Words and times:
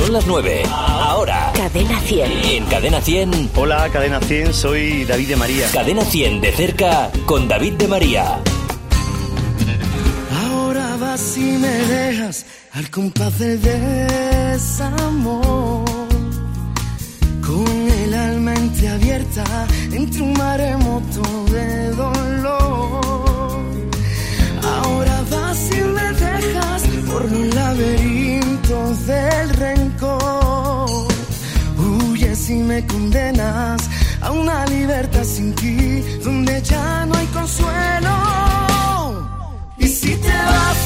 Son 0.00 0.12
las 0.14 0.26
9. 0.26 0.62
Ahora. 0.72 1.52
Cadena 1.54 2.00
100. 2.00 2.32
En 2.44 2.64
Cadena 2.64 3.02
100. 3.02 3.50
Hola, 3.54 3.86
Cadena 3.92 4.18
100, 4.18 4.54
soy 4.54 5.04
David 5.04 5.28
de 5.28 5.36
María. 5.36 5.70
Cadena 5.70 6.02
100 6.02 6.40
de 6.40 6.52
cerca 6.52 7.10
con 7.26 7.46
David 7.48 7.74
de 7.74 7.86
María. 7.86 8.40
Ahora 10.42 10.96
vas 10.98 11.36
y 11.36 11.42
me 11.42 11.68
dejas 11.68 12.46
al 12.72 12.88
compás 12.90 13.38
del 13.38 13.60
desamor. 13.60 15.84
Con 17.46 17.68
el 18.02 18.14
alma 18.14 18.54
entreabierta 18.54 19.44
entre 19.92 20.22
un 20.22 20.32
maremoto 20.32 21.44
de 21.52 21.90
dolor. 21.90 23.60
Ahora 24.64 25.22
vas 25.30 25.70
y 25.72 25.82
me 25.82 26.12
dejas 26.12 26.82
por 27.06 27.30
los 27.30 27.54
laberintos 27.54 29.06
del 29.06 29.59
condenas 32.86 33.88
a 34.20 34.30
una 34.30 34.66
libertad 34.66 35.24
sin 35.24 35.54
ti, 35.54 36.00
donde 36.24 36.62
ya 36.62 37.06
no 37.06 37.14
hay 37.14 37.26
consuelo. 37.28 38.14
Y 39.78 39.86
si 39.88 40.14
te 40.16 40.28
vas, 40.28 40.79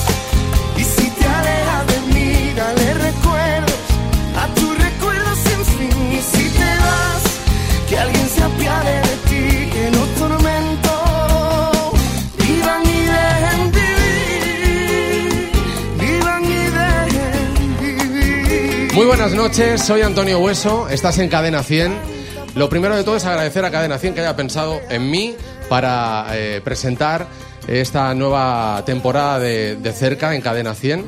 buenas 19.17 19.35
noches, 19.35 19.81
soy 19.81 20.03
Antonio 20.03 20.41
Hueso, 20.41 20.89
estás 20.89 21.19
en 21.19 21.29
Cadena 21.29 21.63
100. 21.63 21.95
Lo 22.57 22.69
primero 22.69 22.97
de 22.97 23.05
todo 23.05 23.15
es 23.15 23.25
agradecer 23.25 23.65
a 23.65 23.71
Cadena 23.71 23.97
100 23.97 24.13
que 24.13 24.21
haya 24.21 24.35
pensado 24.35 24.81
en 24.91 25.09
mí 25.09 25.37
para 25.69 26.27
eh, 26.33 26.61
presentar 26.65 27.29
esta 27.69 28.13
nueva 28.13 28.83
temporada 28.85 29.39
de, 29.39 29.77
de 29.77 29.93
cerca 29.93 30.35
en 30.35 30.41
Cadena 30.43 30.75
100. 30.75 31.05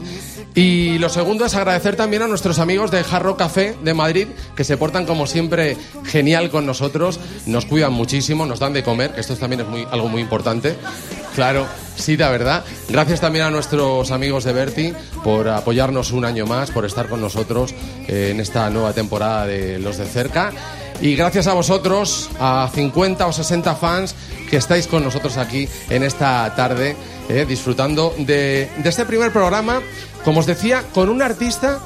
Y 0.55 0.99
lo 0.99 1.09
segundo 1.09 1.47
es 1.47 1.57
agradecer 1.57 1.97
también 1.97 2.23
a 2.23 2.29
nuestros 2.29 2.61
amigos 2.61 2.93
de 2.93 3.03
Jarro 3.03 3.37
Café 3.37 3.75
de 3.83 3.93
Madrid, 3.93 4.29
que 4.55 4.63
se 4.63 4.77
portan 4.77 5.05
como 5.05 5.27
siempre 5.27 5.77
genial 6.05 6.49
con 6.49 6.65
nosotros, 6.65 7.19
nos 7.47 7.67
cuidan 7.67 7.93
muchísimo, 7.93 8.47
nos 8.47 8.61
dan 8.61 8.73
de 8.73 8.85
comer, 8.85 9.15
que 9.15 9.21
esto 9.21 9.35
también 9.35 9.63
es 9.63 9.67
muy, 9.67 9.85
algo 9.91 10.09
muy 10.09 10.23
importante. 10.23 10.77
Claro, 11.35 11.67
sí, 11.97 12.17
la 12.17 12.31
verdad. 12.31 12.65
Gracias 12.89 13.21
también 13.21 13.45
a 13.47 13.51
nuestros 13.51 14.11
amigos 14.11 14.45
de 14.45 14.53
Berti 14.53 14.93
por 15.25 15.49
apoyarnos 15.49 16.13
un 16.13 16.25
año 16.25 16.47
más, 16.47 16.71
por 16.71 16.85
estar 16.85 17.09
con 17.09 17.21
nosotros 17.21 17.75
eh, 18.09 18.31
en 18.31 18.41
esta 18.41 18.71
nueva 18.71 18.93
temporada 18.93 19.47
de 19.47 19.79
Los 19.79 19.99
de 19.99 20.07
Cerca. 20.07 20.53
Y 21.01 21.15
gracias 21.15 21.47
a 21.47 21.53
vosotros, 21.53 22.31
a 22.41 22.71
50 22.73 23.27
o 23.27 23.33
60 23.33 23.75
fans 23.77 24.15
que 24.49 24.57
estáis 24.57 24.87
con 24.87 25.05
nosotros 25.05 25.37
aquí 25.37 25.69
en 25.91 26.03
esta 26.03 26.55
tarde, 26.55 26.97
eh, 27.29 27.45
disfrutando 27.47 28.15
de, 28.19 28.71
de 28.79 28.89
este 28.89 29.05
primer 29.05 29.31
programa, 29.33 29.83
como 30.25 30.41
os 30.41 30.47
decía, 30.47 30.85
con 30.95 31.09
un 31.09 31.21
artista 31.21 31.81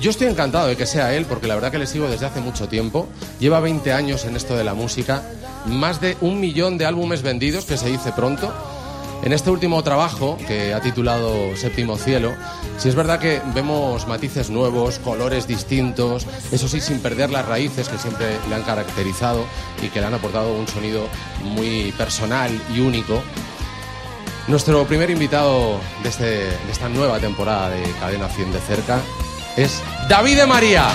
yo 0.00 0.10
estoy 0.10 0.26
encantado 0.26 0.66
de 0.66 0.76
que 0.76 0.86
sea 0.86 1.14
él, 1.14 1.26
porque 1.26 1.46
la 1.46 1.54
verdad 1.54 1.70
que 1.70 1.78
le 1.78 1.86
sigo 1.86 2.08
desde 2.08 2.26
hace 2.26 2.40
mucho 2.40 2.68
tiempo. 2.68 3.08
Lleva 3.38 3.60
20 3.60 3.92
años 3.92 4.24
en 4.24 4.36
esto 4.36 4.56
de 4.56 4.64
la 4.64 4.74
música, 4.74 5.22
más 5.66 6.00
de 6.00 6.16
un 6.20 6.40
millón 6.40 6.78
de 6.78 6.86
álbumes 6.86 7.22
vendidos, 7.22 7.64
que 7.64 7.76
se 7.76 7.88
dice 7.88 8.12
pronto. 8.12 8.52
En 9.26 9.32
este 9.32 9.50
último 9.50 9.82
trabajo, 9.82 10.38
que 10.46 10.72
ha 10.72 10.80
titulado 10.80 11.56
Séptimo 11.56 11.96
Cielo, 11.96 12.32
sí 12.78 12.88
es 12.88 12.94
verdad 12.94 13.18
que 13.18 13.42
vemos 13.56 14.06
matices 14.06 14.50
nuevos, 14.50 15.00
colores 15.00 15.48
distintos, 15.48 16.24
eso 16.52 16.68
sí, 16.68 16.80
sin 16.80 17.00
perder 17.00 17.30
las 17.30 17.44
raíces 17.44 17.88
que 17.88 17.98
siempre 17.98 18.38
le 18.48 18.54
han 18.54 18.62
caracterizado 18.62 19.44
y 19.82 19.88
que 19.88 19.98
le 19.98 20.06
han 20.06 20.14
aportado 20.14 20.52
un 20.52 20.68
sonido 20.68 21.08
muy 21.42 21.92
personal 21.98 22.52
y 22.72 22.78
único. 22.78 23.20
Nuestro 24.46 24.86
primer 24.86 25.10
invitado 25.10 25.80
de, 26.04 26.08
este, 26.08 26.24
de 26.24 26.70
esta 26.70 26.88
nueva 26.88 27.18
temporada 27.18 27.70
de 27.70 27.82
Cadena 27.98 28.28
100 28.28 28.52
de 28.52 28.60
cerca 28.60 29.00
es 29.56 29.82
David 30.08 30.36
de 30.36 30.46
María. 30.46 30.86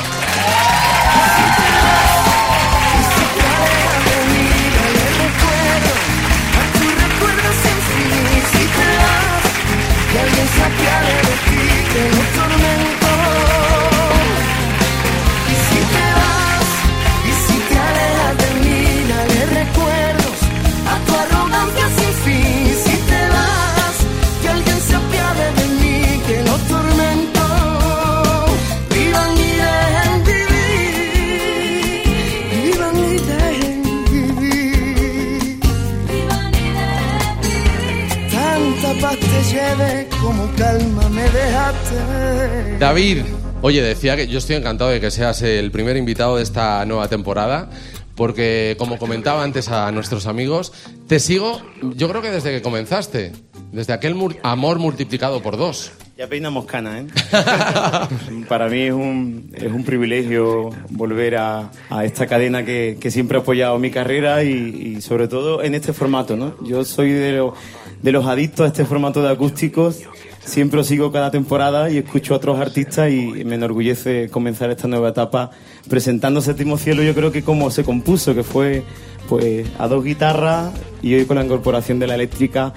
Que 10.12 10.20
alguien 10.20 10.48
de 11.22 11.36
ti, 11.46 11.84
que 11.94 12.36
tormentos. 12.36 12.81
David, 42.80 43.24
oye, 43.62 43.82
decía 43.82 44.16
que 44.16 44.28
yo 44.28 44.38
estoy 44.38 44.56
encantado 44.56 44.92
de 44.92 45.00
que 45.00 45.10
seas 45.10 45.42
el 45.42 45.72
primer 45.72 45.98
invitado 45.98 46.38
de 46.38 46.44
esta 46.44 46.86
nueva 46.86 47.08
temporada. 47.08 47.70
Porque, 48.16 48.76
como 48.78 49.00
comentaba 49.00 49.44
antes 49.44 49.70
a 49.70 49.92
nuestros 49.92 50.28
amigos, 50.28 50.74
te 51.08 51.20
sigo, 51.20 51.62
yo 51.96 52.08
creo 52.08 52.22
que 52.22 52.30
desde 52.30 52.52
que 52.52 52.62
comenzaste, 52.62 53.32
desde 53.72 53.94
aquel 53.94 54.16
amor 54.44 54.80
multiplicado 54.80 55.42
por 55.42 55.58
dos. 55.58 55.92
Ya 56.22 56.28
peinamos 56.28 56.66
cana, 56.66 57.00
¿eh? 57.00 57.08
Para 58.48 58.70
mí 58.70 58.82
es 58.82 58.94
un, 58.94 59.50
es 59.56 59.72
un 59.72 59.84
privilegio 59.84 60.70
volver 60.92 61.36
a, 61.38 61.72
a 61.90 62.06
esta 62.06 62.28
cadena 62.28 62.64
que, 62.64 63.00
que 63.02 63.10
siempre 63.10 63.40
ha 63.40 63.42
apoyado 63.42 63.80
mi 63.80 63.90
carrera 63.90 64.44
y, 64.44 65.02
sobre 65.02 65.28
todo 65.28 65.64
en 65.64 65.74
este 65.74 65.94
formato, 65.94 66.38
¿no? 66.38 66.54
Yo 66.64 66.86
soy 66.86 67.10
de, 67.10 67.50
de 68.04 68.12
los 68.12 68.28
adictos 68.28 68.66
a 68.66 68.68
este 68.68 68.86
formato 68.86 69.24
de 69.24 69.32
acústicos. 69.32 70.02
Siempre 70.46 70.84
sigo 70.84 71.12
cada 71.12 71.32
temporada 71.32 71.90
y 71.90 71.98
escucho 71.98 72.36
a 72.36 72.38
otros 72.38 72.60
artistas 72.60 73.12
y 73.12 73.44
me 73.44 73.56
enorgullece 73.56 74.30
comenzar 74.30 74.70
esta 74.70 74.88
nueva 74.88 75.10
etapa 75.10 75.50
presentando 75.90 76.40
Séptimo 76.40 76.78
Cielo. 76.78 77.02
Yo 77.02 77.16
creo 77.16 77.32
que 77.32 77.42
como 77.42 77.72
se 77.72 77.84
compuso, 77.84 78.36
que 78.36 78.44
fue 78.44 78.84
pues 79.28 79.68
a 79.80 79.88
dos 79.88 80.04
guitarras 80.04 80.72
y 81.02 81.16
hoy 81.16 81.26
con 81.26 81.38
la 81.38 81.46
incorporación 81.46 81.98
de 81.98 82.06
la 82.06 82.14
eléctrica 82.14 82.74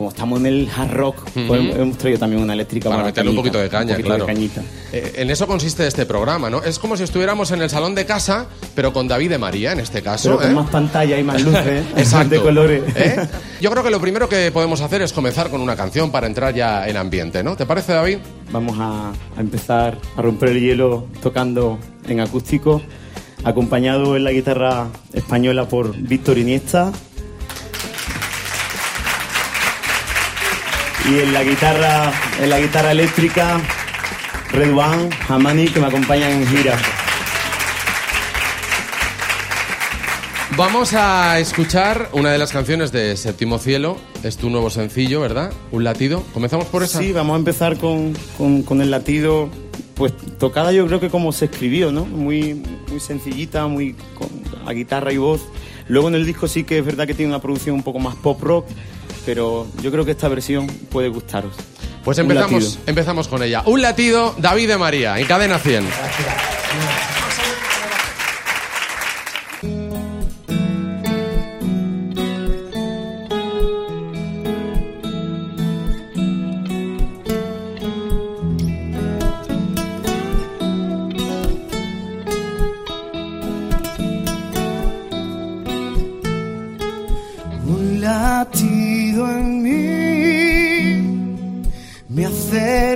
como 0.00 0.08
estamos 0.08 0.40
en 0.40 0.46
el 0.46 0.70
hard 0.74 0.92
rock, 0.92 1.16
pues 1.46 1.60
Ujú. 1.60 1.78
hemos 1.82 1.98
traído 1.98 2.18
también 2.18 2.42
una 2.42 2.54
eléctrica 2.54 2.88
Para 2.88 3.02
la 3.02 3.08
meterle 3.08 3.32
un 3.32 3.36
cañita, 3.36 3.42
poquito 3.52 3.62
de 3.62 3.68
caña, 3.68 3.90
poquito 3.92 4.06
claro. 4.08 4.24
de 4.24 4.32
cañita. 4.32 4.62
Eh, 4.94 5.12
en 5.16 5.30
eso 5.30 5.46
consiste 5.46 5.86
este 5.86 6.06
programa, 6.06 6.48
¿no? 6.48 6.62
Es 6.62 6.78
como 6.78 6.96
si 6.96 7.02
estuviéramos 7.02 7.50
en 7.50 7.60
el 7.60 7.68
salón 7.68 7.94
de 7.94 8.06
casa, 8.06 8.46
pero 8.74 8.94
con 8.94 9.08
David 9.08 9.28
de 9.28 9.36
María, 9.36 9.72
en 9.72 9.80
este 9.80 10.00
caso. 10.00 10.30
Pero 10.30 10.40
con 10.40 10.50
¿eh? 10.52 10.54
más 10.54 10.70
pantalla 10.70 11.18
y 11.18 11.22
más 11.22 11.42
luces 11.44 11.84
Exacto. 11.98 12.30
de 12.34 12.40
colores. 12.40 12.82
¿Eh? 12.96 13.28
Yo 13.60 13.70
creo 13.70 13.82
que 13.84 13.90
lo 13.90 14.00
primero 14.00 14.26
que 14.26 14.50
podemos 14.50 14.80
hacer 14.80 15.02
es 15.02 15.12
comenzar 15.12 15.50
con 15.50 15.60
una 15.60 15.76
canción 15.76 16.10
para 16.10 16.26
entrar 16.26 16.54
ya 16.54 16.88
en 16.88 16.96
ambiente, 16.96 17.42
¿no? 17.42 17.54
¿Te 17.54 17.66
parece, 17.66 17.92
David? 17.92 18.20
Vamos 18.52 18.78
a, 18.80 19.10
a 19.36 19.40
empezar 19.40 19.98
a 20.16 20.22
romper 20.22 20.48
el 20.48 20.60
hielo 20.62 21.08
tocando 21.22 21.78
en 22.08 22.20
acústico, 22.20 22.80
acompañado 23.44 24.16
en 24.16 24.24
la 24.24 24.32
guitarra 24.32 24.86
española 25.12 25.68
por 25.68 25.94
Víctor 25.94 26.38
Iniesta. 26.38 26.90
Y 31.10 31.18
en 31.18 31.32
la 31.32 31.42
guitarra, 31.42 32.12
en 32.40 32.50
la 32.50 32.60
guitarra 32.60 32.92
eléctrica, 32.92 33.60
Redwan 34.52 35.10
Hamani, 35.28 35.66
que 35.68 35.80
me 35.80 35.86
acompañan 35.86 36.30
en 36.30 36.46
gira. 36.46 36.76
Vamos 40.56 40.92
a 40.94 41.38
escuchar 41.38 42.10
una 42.12 42.30
de 42.32 42.38
las 42.38 42.52
canciones 42.52 42.92
de 42.92 43.16
Séptimo 43.16 43.58
Cielo. 43.58 43.96
Es 44.22 44.36
tu 44.36 44.50
nuevo 44.50 44.68
sencillo, 44.70 45.20
¿verdad? 45.20 45.52
Un 45.72 45.84
latido. 45.84 46.22
¿Comenzamos 46.34 46.66
por 46.66 46.82
esa? 46.82 46.98
Sí, 46.98 47.12
vamos 47.12 47.34
a 47.34 47.38
empezar 47.38 47.76
con, 47.78 48.12
con- 48.36 48.62
con 48.62 48.80
el 48.82 48.90
latido, 48.90 49.48
pues 49.94 50.12
tocada 50.38 50.70
yo 50.72 50.86
creo 50.86 51.00
que 51.00 51.08
como 51.08 51.32
se 51.32 51.46
escribió, 51.46 51.90
¿no? 51.90 52.04
Muy, 52.04 52.62
muy 52.88 53.00
sencillita, 53.00 53.66
muy 53.66 53.94
con 54.14 54.28
la 54.64 54.72
guitarra 54.74 55.12
y 55.12 55.16
voz. 55.16 55.40
Luego 55.88 56.08
en 56.08 56.14
el 56.14 56.26
disco 56.26 56.46
sí 56.46 56.62
que 56.64 56.78
es 56.78 56.84
verdad 56.84 57.06
que 57.06 57.14
tiene 57.14 57.32
una 57.32 57.40
producción 57.40 57.74
un 57.76 57.82
poco 57.82 57.98
más 57.98 58.14
pop 58.16 58.40
rock, 58.42 58.66
pero 59.24 59.66
yo 59.82 59.90
creo 59.90 60.04
que 60.04 60.12
esta 60.12 60.28
versión 60.28 60.66
puede 60.66 61.08
gustaros. 61.08 61.54
Pues 62.04 62.18
empezamos, 62.18 62.78
empezamos 62.86 63.28
con 63.28 63.42
ella. 63.42 63.62
Un 63.66 63.82
latido, 63.82 64.34
David 64.38 64.68
de 64.68 64.78
María, 64.78 65.18
en 65.18 65.26
cadena 65.26 65.58
100. 65.58 65.84
me 65.84 67.09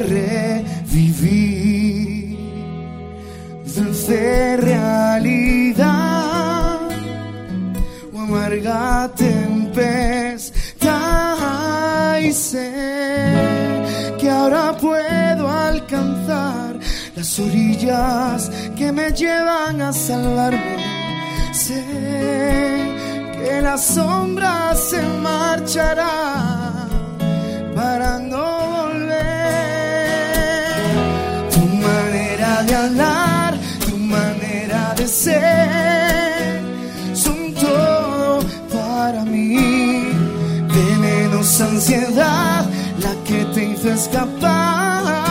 revivir. 0.01 1.75
Dulce 3.75 4.57
realidad 4.57 5.85
o 8.13 8.19
amarga 8.21 9.11
tempestad 9.17 10.65
y 12.21 12.33
sé 12.33 12.73
que 14.19 14.31
ahora 14.31 14.77
puedo 14.81 15.51
alcanzar 15.51 16.79
las 17.17 17.39
orillas 17.41 18.51
que 18.77 18.93
me 18.93 19.11
llevan 19.13 19.83
a 19.83 19.93
salvarme. 19.93 20.77
Sé 21.53 21.85
que 23.33 23.61
la 23.61 23.77
sombra 23.77 24.75
se 24.77 25.03
marchará 25.03 26.84
Venenosa 41.55 41.67
ansiedad, 41.67 42.67
la 42.99 43.15
que 43.25 43.45
te 43.55 43.65
hizo 43.65 43.91
escapar. 43.91 45.24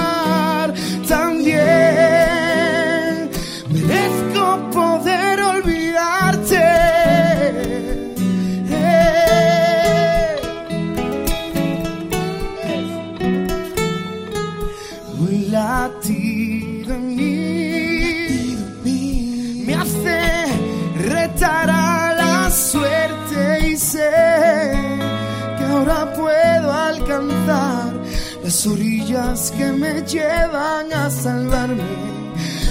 Las 28.53 28.67
orillas 28.67 29.51
que 29.57 29.65
me 29.71 30.03
llevan 30.03 30.93
a 30.93 31.09
salvarme. 31.09 31.81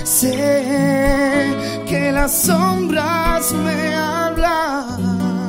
Sé 0.04 1.56
que 1.88 2.12
las 2.12 2.32
sombras 2.46 3.52
me 3.52 3.96
hablan 3.96 5.48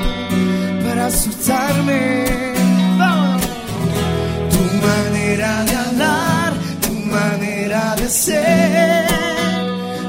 para 0.83 1.05
asustarme. 1.05 2.25
Tu 4.53 4.63
manera 4.87 5.51
de 5.65 5.75
hablar, 5.85 6.53
tu 6.81 6.93
manera 7.17 7.95
de 7.95 8.09
ser, 8.09 9.07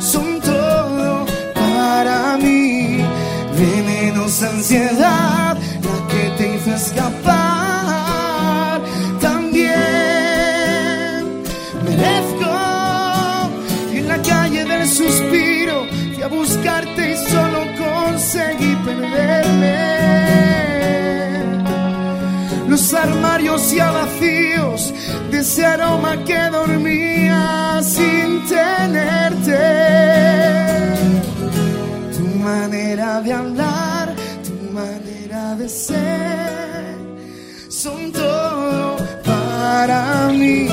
son 0.00 0.40
todo 0.40 1.26
para 1.54 2.38
mí. 2.38 3.04
Venenosa 3.58 4.48
ansiedad, 4.48 5.23
armarios 23.04 23.70
ya 23.70 23.90
vacíos 23.90 24.92
de 25.30 25.38
ese 25.40 25.64
aroma 25.64 26.12
que 26.24 26.40
dormía 26.58 27.80
sin 27.82 28.28
tenerte. 28.46 29.64
Tu 32.16 32.24
manera 32.50 33.20
de 33.20 33.32
hablar, 33.32 34.14
tu 34.46 34.56
manera 34.72 35.54
de 35.56 35.68
ser, 35.68 36.96
son 37.68 38.12
todo 38.12 38.96
para 39.24 40.28
mí. 40.40 40.68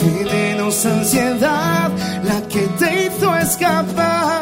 Venenosa 0.00 0.88
ansiedad, 0.98 1.90
la 2.30 2.38
que 2.48 2.62
te 2.78 2.88
hizo 3.06 3.36
escapar. 3.36 4.35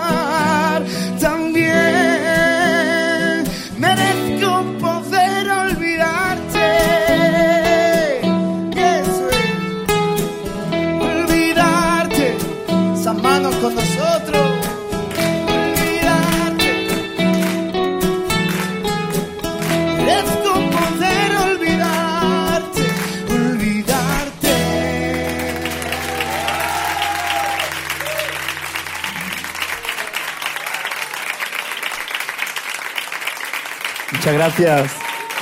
Muchas 34.25 34.39
gracias. 34.39 34.93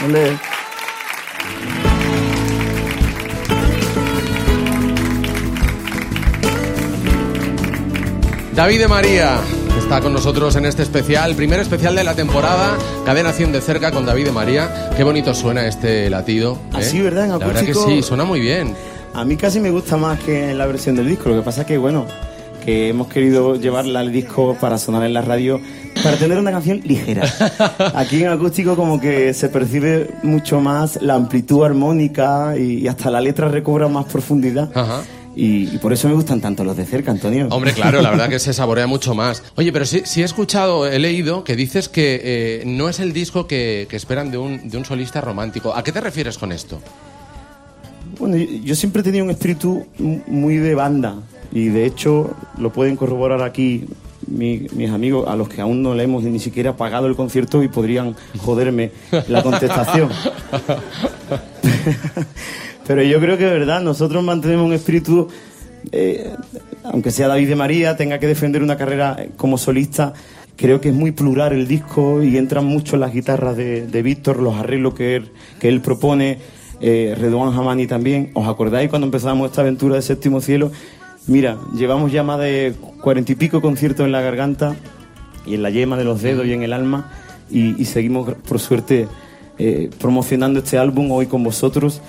Ole. 0.05 0.39
David 8.57 8.81
de 8.81 8.89
María 8.89 9.39
está 9.79 10.01
con 10.01 10.13
nosotros 10.13 10.57
en 10.57 10.67
este 10.67 10.83
especial, 10.83 11.37
primer 11.37 11.61
especial 11.61 11.95
de 11.95 12.03
la 12.03 12.17
temporada, 12.17 12.77
Cadena 13.07 13.33
100 13.33 13.53
de 13.53 13.61
cerca 13.61 13.93
con 13.93 14.05
David 14.05 14.25
de 14.25 14.33
María. 14.33 14.91
Qué 14.97 15.05
bonito 15.05 15.33
suena 15.33 15.65
este 15.65 16.11
latido. 16.11 16.59
¿eh? 16.73 16.79
Así, 16.79 17.01
¿verdad? 17.01 17.27
En 17.27 17.31
La 17.31 17.39
verdad 17.39 17.65
que 17.65 17.75
sí, 17.75 18.03
suena 18.03 18.25
muy 18.25 18.41
bien. 18.41 18.75
A 19.15 19.25
mí 19.25 19.37
casi 19.37 19.61
me 19.61 19.71
gusta 19.71 19.97
más 19.97 20.19
que 20.19 20.51
en 20.51 20.59
la 20.59 20.67
versión 20.67 20.97
del 20.97 21.07
disco. 21.07 21.29
Lo 21.29 21.37
que 21.37 21.43
pasa 21.43 21.65
que, 21.65 21.79
bueno, 21.79 22.09
que 22.65 22.89
hemos 22.89 23.07
querido 23.07 23.55
llevarla 23.55 24.01
al 24.01 24.11
disco 24.11 24.57
para 24.61 24.77
sonar 24.77 25.05
en 25.05 25.15
la 25.15 25.23
radio, 25.23 25.61
para 26.03 26.17
tener 26.17 26.39
una 26.39 26.51
canción 26.51 26.81
ligera. 26.85 27.23
Aquí 27.95 28.23
en 28.23 28.29
acústico 28.29 28.77
como 28.77 29.01
que 29.01 29.35
se 29.35 29.49
percibe 29.49 30.11
mucho 30.23 30.61
más 30.61 31.01
la 31.01 31.15
amplitud 31.15 31.65
armónica 31.65 32.57
y, 32.57 32.87
hasta 32.89 33.11
la 33.11 33.21
letra 33.21 33.49
recobra 33.49 33.89
más 33.89 34.07
profundidad. 34.07 34.71
Ajá. 34.75 35.03
Y, 35.35 35.75
y 35.75 35.79
por 35.79 35.93
eso 35.93 36.09
me 36.09 36.15
gustan 36.15 36.41
tanto 36.41 36.63
los 36.63 36.77
de 36.77 36.85
cerca, 36.85 37.11
Antonio. 37.11 37.49
Hombre, 37.51 37.73
claro, 37.73 38.03
la 38.03 38.11
verdad 38.11 38.29
que 38.29 38.39
se 38.39 38.53
saborea 38.53 38.87
mucho 38.87 39.15
más. 39.15 39.43
Oye, 39.57 39.73
pero 39.73 39.87
sí, 39.87 40.03
sí 40.05 40.21
he 40.21 40.25
escuchado, 40.25 40.87
he 40.87 40.99
leído 40.99 41.43
que 41.43 41.57
dices 41.57 41.89
que 41.89 42.21
eh, 42.23 42.63
no 42.67 42.89
es 42.89 43.01
el 43.01 43.13
disco 43.13 43.47
que, 43.47 43.87
que 43.89 43.97
esperan 43.97 44.31
de 44.31 44.39
un, 44.39 44.69
de 44.69 44.77
un 44.77 44.85
solista 44.85 45.21
romántico. 45.23 45.75
¿A 45.75 45.83
qué 45.83 45.93
te 45.93 46.01
refieres 46.01 46.37
con 46.37 46.53
esto? 46.53 46.81
Bueno, 48.19 48.37
yo, 48.37 48.45
yo 48.63 48.75
siempre 48.75 49.01
he 49.01 49.05
tenido 49.05 49.25
un 49.25 49.31
espíritu 49.31 49.87
muy 49.99 50.57
de 50.57 50.75
banda 50.75 51.17
y 51.51 51.69
de 51.69 51.87
hecho 51.87 52.35
lo 52.59 52.73
pueden 52.73 52.97
corroborar 52.97 53.43
aquí 53.43 53.87
mi- 54.27 54.67
mis 54.75 54.91
amigos 54.91 55.29
a 55.29 55.37
los 55.37 55.49
que 55.49 55.61
aún 55.61 55.83
no 55.83 55.95
le 55.95 56.05
hemos 56.05 56.23
ni 56.25 56.39
siquiera 56.39 56.77
pagado 56.77 57.07
el 57.07 57.17
concierto 57.17 57.63
y 57.63 57.69
podrían 57.69 58.15
joderme 58.39 58.91
la 59.29 59.43
contestación. 59.43 60.09
Pero 62.87 63.03
yo 63.03 63.21
creo 63.21 63.39
que 63.39 63.45
de 63.45 63.59
verdad 63.59 63.81
nosotros 63.81 64.23
mantenemos 64.25 64.67
un 64.67 64.73
espíritu, 64.73 65.29
eh, 65.93 66.31
aunque 66.85 67.11
sea 67.11 67.29
David 67.29 67.49
de 67.49 67.57
María, 67.57 67.97
tenga 67.97 68.19
que 68.19 68.27
defender 68.27 68.63
una 68.63 68.77
carrera 68.77 69.17
eh, 69.19 69.31
como 69.37 69.57
solista, 69.57 70.13
creo 70.57 70.81
que 70.81 70.89
es 70.89 70.95
muy 70.95 71.13
plural 71.13 71.53
el 71.53 71.69
disco 71.69 72.23
y 72.23 72.37
entran 72.37 72.65
mucho 72.65 72.97
las 72.97 73.13
guitarras 73.13 73.57
de, 73.57 74.03
Víctor, 74.03 74.41
los 74.41 74.57
arreglos 74.57 74.95
que 74.95 75.17
él, 75.17 75.31
que 75.61 75.69
él 75.69 75.81
propone, 75.81 76.39
eh, 76.81 77.15
Redouan 77.19 77.87
también. 77.87 78.31
¿Os 78.35 78.49
acordáis 78.49 78.91
cuando 78.91 79.07
empezamos 79.07 79.49
esta 79.49 79.63
aventura 79.63 79.97
de 79.97 80.03
Séptimo 80.03 80.41
Cielo? 80.41 80.73
Mira, 81.27 81.57
llevamos 81.75 82.11
ya 82.13 82.23
más 82.23 82.39
de 82.41 82.75
cuarenta 83.01 83.33
y 83.33 83.35
pico 83.37 83.61
conciertos 83.61 84.05
en 84.05 84.13
la 84.13 84.21
garganta 84.21 84.75
y 85.47 85.55
en 85.55 85.63
la 85.63 85.71
yema 85.71 85.97
de 85.97 86.05
los 86.05 86.21
dedos 86.23 86.47
y 86.47 86.53
en 86.53 86.63
el 86.63 86.73
alma 86.73 87.11
y, 87.51 87.81
y 87.81 87.85
seguimos, 87.85 88.33
por 88.49 88.59
suerte, 88.59 89.07
eh, 89.59 89.91
promocionando 90.01 90.61
este 90.61 90.79
álbum 90.79 91.11
hoy 91.13 91.27
con 91.27 91.45
vosotros. 91.45 92.01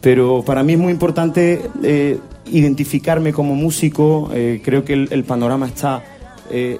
Pero 0.00 0.42
para 0.44 0.62
mí 0.62 0.74
es 0.74 0.78
muy 0.78 0.92
importante 0.92 1.60
eh, 1.82 2.18
identificarme 2.50 3.32
como 3.32 3.54
músico. 3.54 4.30
eh, 4.32 4.60
creo 4.64 4.84
que 4.84 4.92
el, 4.94 5.08
el 5.10 5.24
panorama 5.24 5.66
está 5.66 6.02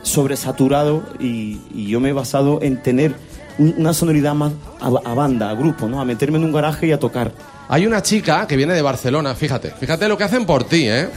sobresaturado 0.03 1.03
y, 1.19 1.59
y 1.75 1.89
yo 1.89 1.99
me 2.01 2.11
he 2.11 2.13
basado 2.13 2.61
en 2.63 2.81
tener 2.83 3.15
un- 3.59 3.75
una 3.79 3.93
sonoridad 3.93 4.35
más 4.35 4.53
a, 4.81 4.87
a 5.05 5.15
banda, 5.15 5.51
a 5.51 5.55
grupo, 5.55 5.89
¿no? 5.89 6.01
A 6.01 6.05
meterme 6.05 6.39
en 6.39 6.45
un 6.45 6.53
garaje 6.53 6.87
y 6.87 6.93
a 6.93 6.99
tocar. 7.01 7.33
Hay 7.69 7.87
una 7.87 8.03
chica 8.03 8.47
que 8.47 8.57
viene 8.57 8.75
de 8.75 8.83
Barcelona, 8.83 9.35
fíjate, 9.35 9.71
fíjate 9.71 10.07
lo 10.09 10.17
que 10.17 10.25
hacen 10.25 10.47
por 10.47 10.65
ti, 10.65 10.89
¿eh? 10.89 11.09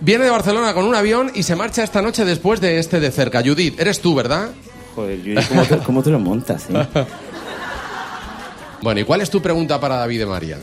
Viene 0.00 0.24
de 0.24 0.30
Barcelona 0.30 0.72
con 0.72 0.84
un 0.86 0.94
avión 0.94 1.30
y 1.34 1.42
se 1.42 1.54
marcha 1.54 1.82
esta 1.84 2.00
noche 2.00 2.24
después 2.24 2.60
de 2.60 2.78
este 2.78 3.00
de 3.00 3.10
cerca. 3.10 3.42
Judith, 3.44 3.78
eres 3.78 4.00
tú, 4.00 4.14
¿verdad? 4.14 4.50
Joder, 4.94 5.22
Yuri, 5.22 5.44
¿cómo 5.44 5.62
te, 5.64 5.76
cómo 5.78 6.02
te 6.02 6.10
lo 6.10 6.18
montas? 6.18 6.66
eh? 6.70 6.86
Bueno, 8.82 9.00
¿y 9.00 9.04
cuál 9.04 9.20
es 9.20 9.28
tu 9.28 9.42
pregunta 9.42 9.78
para 9.78 9.96
David 9.96 10.20
de 10.20 10.26
María? 10.26 10.58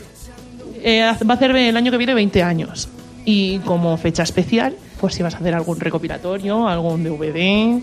eh, 0.82 1.02
va 1.02 1.34
a 1.34 1.36
hacer 1.36 1.54
el 1.54 1.76
año 1.76 1.90
que 1.92 1.96
viene 1.98 2.14
20 2.14 2.42
años. 2.42 2.88
Y 3.24 3.58
como 3.60 3.96
fecha 3.96 4.22
especial, 4.24 4.74
pues 5.00 5.14
si 5.14 5.22
vas 5.22 5.34
a 5.34 5.38
hacer 5.38 5.54
algún 5.54 5.78
recopilatorio, 5.78 6.66
algún 6.66 7.04
DVD, 7.04 7.80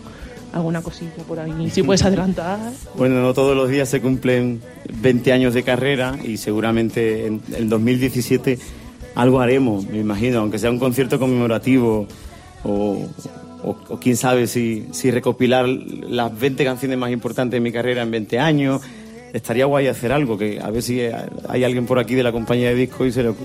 alguna 0.56 0.82
cosilla 0.82 1.24
por 1.28 1.38
ahí, 1.38 1.70
si 1.70 1.84
puedes 1.84 2.04
adelantar. 2.04 2.58
Bueno, 2.96 3.22
no 3.22 3.34
todos 3.34 3.56
los 3.56 3.70
días 3.70 3.90
se 3.90 4.02
cumplen 4.02 4.62
20 5.02 5.34
años 5.34 5.54
de 5.54 5.64
carrera 5.64 6.18
y 6.24 6.38
seguramente 6.38 7.28
en 7.28 7.42
el 7.56 7.68
2017 7.68 8.58
algo 9.16 9.42
haremos, 9.42 9.86
me 9.86 10.00
imagino, 10.00 10.40
aunque 10.40 10.58
sea 10.58 10.72
un 10.72 10.80
concierto 10.80 11.20
conmemorativo 11.20 12.08
o, 12.64 13.08
o, 13.64 13.78
o 13.90 14.00
quién 14.00 14.16
sabe 14.16 14.48
si, 14.48 14.88
si 14.92 15.12
recopilar 15.12 15.68
las 15.68 16.38
20 16.40 16.64
canciones 16.64 16.98
más 16.98 17.12
importantes 17.12 17.58
de 17.58 17.62
mi 17.62 17.74
carrera 17.74 18.02
en 18.04 18.12
20 18.12 18.40
años. 18.40 18.82
Estaría 19.36 19.66
guay 19.66 19.88
hacer 19.88 20.14
algo, 20.14 20.38
que 20.38 20.62
a 20.64 20.70
ver 20.70 20.82
si 20.82 21.02
hay 21.50 21.66
alguien 21.66 21.86
por 21.86 22.00
aquí 22.00 22.16
de 22.16 22.24
la 22.24 22.32
compañía 22.32 22.70
de 22.70 22.76
discos 22.76 23.08
y 23.08 23.12
se 23.12 23.22
lo, 23.22 23.36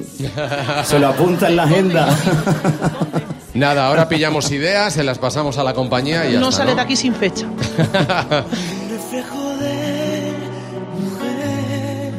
se 0.85 1.00
lo 1.00 1.09
apunta 1.09 1.49
en 1.49 1.56
la 1.56 1.64
agenda. 1.64 2.16
Nada, 3.54 3.88
ahora 3.88 4.09
pillamos 4.09 4.52
ideas, 4.52 4.94
se 4.94 5.02
las 5.02 5.18
pasamos 5.18 5.59
a 5.59 5.64
la 5.64 5.75
compañía 5.75 6.30
y 6.30 6.35
ya 6.35 6.38
no 6.38 6.50
está, 6.50 6.59
sale 6.62 6.76
de 6.76 6.80
aquí 6.80 6.94
sin 6.94 7.12
fecha. 7.12 7.44
reflejo 8.88 9.56
de 9.56 10.32
mujer 11.00 12.12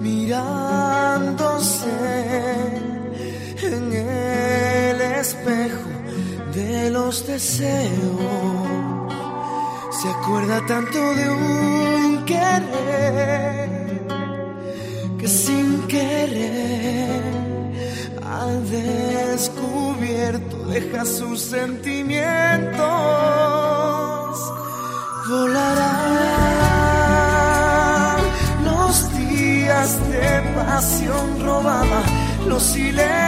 mirándose 0.00 1.86
en 3.62 3.92
el 3.92 5.00
espejo 5.00 5.90
de 6.52 6.90
los 6.90 7.24
deseos. 7.24 8.69
Se 10.00 10.08
acuerda 10.08 10.64
tanto 10.66 10.98
de 11.14 11.28
un 11.28 12.24
querer 12.24 13.68
que 15.18 15.28
sin 15.28 15.86
querer 15.88 17.20
al 18.24 18.70
descubierto 18.70 20.56
deja 20.68 21.04
sus 21.04 21.42
sentimientos 21.42 22.80
volarán 25.28 26.20
los 28.64 29.18
días 29.18 29.98
de 30.08 30.40
pasión 30.54 31.44
robada, 31.44 32.00
los 32.46 32.62
silencios 32.62 33.26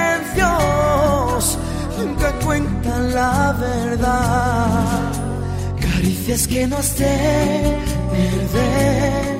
nunca 1.99 2.33
cuentan 2.43 3.14
la 3.14 3.52
verdad, 3.61 5.12
caricias 6.23 6.47
que 6.47 6.67
no 6.67 6.76
de 6.76 7.79
perder, 8.12 9.38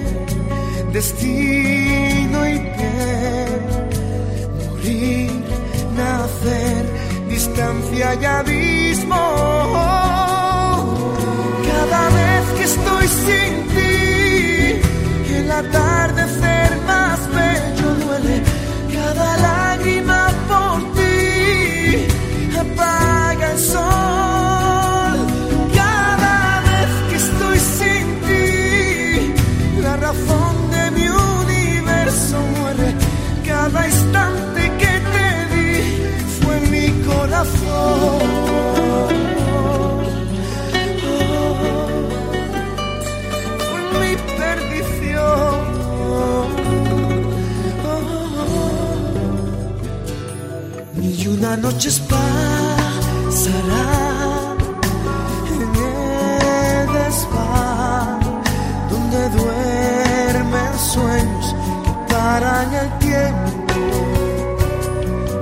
destino 0.93 2.49
y 2.49 2.59
piel, 2.59 3.61
morir, 4.59 5.31
nacer, 5.97 6.85
distancia 7.29 8.15
y 8.21 8.25
abismo. 8.25 9.23
Cada 11.71 12.09
vez 12.19 12.45
que 12.59 12.65
estoy 12.65 13.07
sin 13.09 13.53
ti, 13.75 13.97
el 15.37 15.51
atardecer 15.51 16.81
más 16.87 17.21
bello 17.29 17.95
duele, 18.05 18.43
cada 18.93 19.37
lágrima 19.37 20.29
por 20.49 20.79
ti 20.95 22.09
apaga 22.59 23.53
el 23.53 23.59
sol. 23.59 24.22
Una 51.43 51.57
noche 51.57 51.91
pasará 52.09 52.25
en 55.51 55.63
el 55.85 56.87
desván 56.93 58.21
donde 58.91 59.29
duermen 59.31 60.73
sueños 60.79 61.47
que 61.85 61.93
paran 62.15 62.69
el 62.75 62.91
tiempo. 62.99 63.51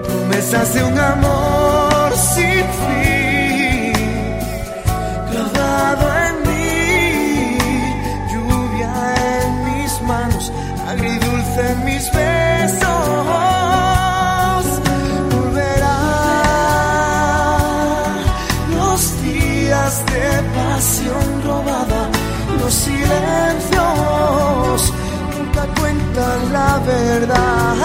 Promesas 0.04 0.74
de 0.74 0.84
un 0.84 0.98
amor 0.98 1.39
verdad. 26.86 27.76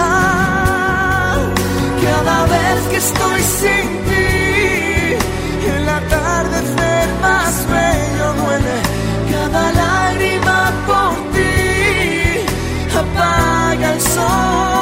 Cada 2.02 2.46
vez 2.46 2.80
que 2.90 2.96
estoy 2.96 3.40
sin 3.42 3.86
ti, 4.06 4.28
el 5.76 5.88
atardecer 5.88 7.08
más 7.20 7.66
bello 7.68 8.26
duele, 8.42 8.78
cada 9.32 9.62
lágrima 9.72 10.58
por 10.86 11.14
ti 11.32 11.54
apaga 12.98 13.92
el 13.92 14.00
sol. 14.00 14.75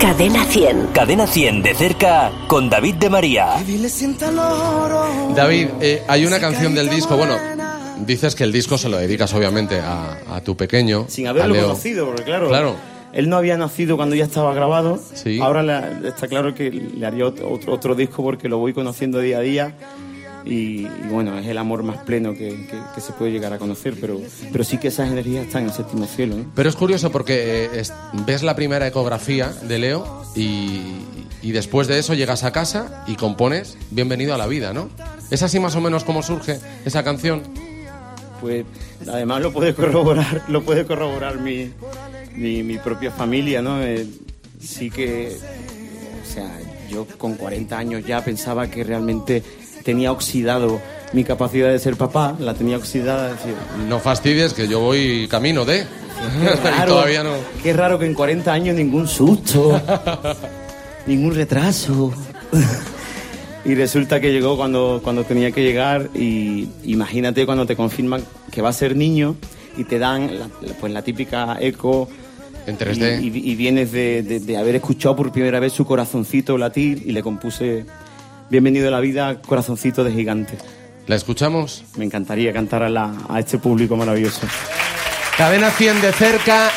Cadena 0.00 0.44
100. 0.44 0.88
Cadena 0.92 1.26
100 1.26 1.62
de 1.62 1.74
cerca 1.74 2.30
con 2.48 2.68
David 2.68 2.96
de 2.96 3.10
María. 3.10 3.48
David, 5.34 5.68
eh, 5.80 6.02
hay 6.06 6.26
una 6.26 6.38
canción 6.38 6.74
del 6.74 6.88
disco, 6.90 7.16
bueno, 7.16 7.36
dices 8.04 8.34
que 8.34 8.44
el 8.44 8.52
disco 8.52 8.76
se 8.78 8.88
lo 8.88 8.98
dedicas 8.98 9.32
obviamente 9.34 9.80
a, 9.80 10.18
a 10.30 10.40
tu 10.42 10.56
pequeño. 10.56 11.06
Sin 11.08 11.26
a 11.26 11.30
haberlo 11.30 11.54
Leo. 11.54 11.62
conocido, 11.68 12.06
porque 12.06 12.24
claro, 12.24 12.48
Claro. 12.48 12.76
él 13.12 13.28
no 13.28 13.36
había 13.36 13.56
nacido 13.56 13.96
cuando 13.96 14.14
ya 14.16 14.24
estaba 14.24 14.52
grabado. 14.54 14.98
Sí. 15.14 15.40
Ahora 15.40 15.98
está 16.04 16.28
claro 16.28 16.54
que 16.54 16.70
le 16.70 17.06
haría 17.06 17.24
otro, 17.26 17.58
otro 17.68 17.94
disco 17.94 18.22
porque 18.22 18.48
lo 18.48 18.58
voy 18.58 18.72
conociendo 18.74 19.18
día 19.20 19.38
a 19.38 19.40
día. 19.40 19.74
Y, 20.46 20.86
y 20.86 21.08
bueno, 21.10 21.36
es 21.38 21.46
el 21.46 21.58
amor 21.58 21.82
más 21.82 21.98
pleno 22.04 22.32
que, 22.32 22.50
que- 22.66 22.80
que 22.94 23.00
se 23.00 23.12
puede 23.12 23.32
llegar 23.32 23.52
a 23.52 23.58
conocer, 23.58 23.94
pero, 24.00 24.20
pero 24.52 24.62
sí 24.64 24.78
que 24.78 24.88
esas 24.88 25.10
energías 25.10 25.46
están 25.46 25.62
en 25.64 25.68
el 25.70 25.74
séptimo 25.74 26.06
cielo. 26.06 26.36
Pero 26.54 26.68
es 26.68 26.76
curioso 26.76 27.10
porque 27.10 27.64
eh, 27.64 27.70
es- 27.80 27.92
ves 28.24 28.42
la 28.44 28.54
primera 28.54 28.86
ecografía 28.86 29.48
de 29.62 29.78
Leo 29.78 30.22
y, 30.36 30.80
y 31.42 31.50
después 31.52 31.88
de 31.88 31.98
eso 31.98 32.14
llegas 32.14 32.44
a 32.44 32.52
casa 32.52 33.04
y 33.08 33.16
compones 33.16 33.76
Bienvenido 33.90 34.34
a 34.34 34.38
la 34.38 34.46
vida, 34.46 34.72
¿no? 34.72 34.88
¿Es 35.30 35.42
así 35.42 35.58
más 35.58 35.74
o 35.74 35.80
menos 35.80 36.04
como 36.04 36.22
surge 36.22 36.60
esa 36.84 37.02
canción? 37.02 37.42
Pues 38.40 38.64
además 39.10 39.42
lo 39.42 39.52
puede 39.52 39.74
corroborar, 39.74 40.42
lo 40.48 40.62
puede 40.62 40.86
corroborar 40.86 41.40
mi, 41.40 41.72
mi, 42.36 42.62
propia 42.78 43.10
familia, 43.10 43.62
¿no? 43.62 43.82
Eh, 43.82 44.06
sí 44.60 44.90
que, 44.90 45.36
o 46.22 46.32
sea, 46.32 46.56
yo 46.88 47.06
con 47.18 47.34
40 47.34 47.76
años 47.76 48.04
ya 48.06 48.22
pensaba 48.24 48.68
que 48.70 48.84
realmente 48.84 49.42
tenía 49.86 50.10
oxidado 50.10 50.80
mi 51.12 51.22
capacidad 51.22 51.70
de 51.70 51.78
ser 51.78 51.96
papá, 51.96 52.34
la 52.40 52.54
tenía 52.54 52.76
oxidada. 52.76 53.28
Decir, 53.28 53.54
no 53.88 54.00
fastidies 54.00 54.52
que 54.52 54.66
yo 54.66 54.80
voy 54.80 55.28
camino 55.28 55.64
de. 55.64 55.86
Qué 56.42 56.70
raro, 56.70 56.92
todavía 56.92 57.22
no. 57.22 57.34
Qué 57.62 57.72
raro 57.72 57.98
que 57.98 58.06
en 58.06 58.14
40 58.14 58.52
años 58.52 58.76
ningún 58.76 59.06
susto, 59.06 59.80
ningún 61.06 61.34
retraso. 61.34 62.12
y 63.64 63.74
resulta 63.76 64.20
que 64.20 64.32
llegó 64.32 64.56
cuando, 64.56 65.00
cuando 65.02 65.22
tenía 65.22 65.52
que 65.52 65.62
llegar 65.62 66.10
y 66.14 66.68
imagínate 66.84 67.46
cuando 67.46 67.64
te 67.64 67.76
confirman 67.76 68.22
que 68.50 68.60
va 68.60 68.70
a 68.70 68.72
ser 68.72 68.96
niño 68.96 69.36
y 69.76 69.84
te 69.84 70.00
dan 70.00 70.30
pues 70.80 70.92
la 70.92 71.02
típica 71.02 71.58
eco 71.60 72.08
en 72.66 72.76
3D. 72.76 73.22
Y, 73.22 73.54
vienes 73.54 73.92
de, 73.92 74.56
haber 74.58 74.76
escuchado 74.76 75.14
por 75.14 75.30
primera 75.30 75.60
vez 75.60 75.72
su 75.72 75.86
corazoncito 75.86 76.58
latir 76.58 77.04
y 77.06 77.12
le 77.12 77.22
compuse 77.22 77.86
Bienvenido 78.48 78.86
a 78.86 78.90
la 78.92 79.00
vida, 79.00 79.40
corazoncito 79.42 80.04
de 80.04 80.12
gigante. 80.12 80.56
¿La 81.08 81.16
escuchamos? 81.16 81.82
Me 81.96 82.04
encantaría 82.04 82.52
cantar 82.52 82.84
a, 82.84 83.12
a 83.28 83.40
este 83.40 83.58
público 83.58 83.96
maravilloso. 83.96 84.46
Cadena 85.36 85.70
100 85.70 86.00
de 86.00 86.12
cerca. 86.12 86.70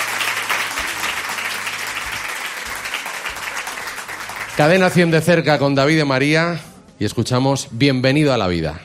Cadena 4.58 4.90
100 4.90 5.12
de 5.12 5.22
cerca 5.22 5.60
con 5.60 5.76
David 5.76 6.00
y 6.00 6.06
María 6.06 6.60
y 6.98 7.06
escuchamos 7.06 7.68
Bienvenido 7.72 8.34
a 8.34 8.38
la 8.38 8.48
vida. 8.48 8.82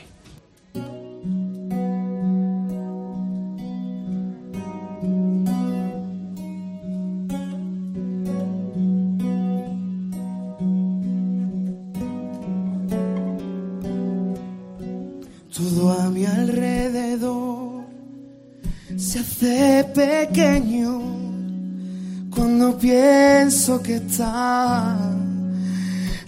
Que 23.83 23.97
está 23.97 24.97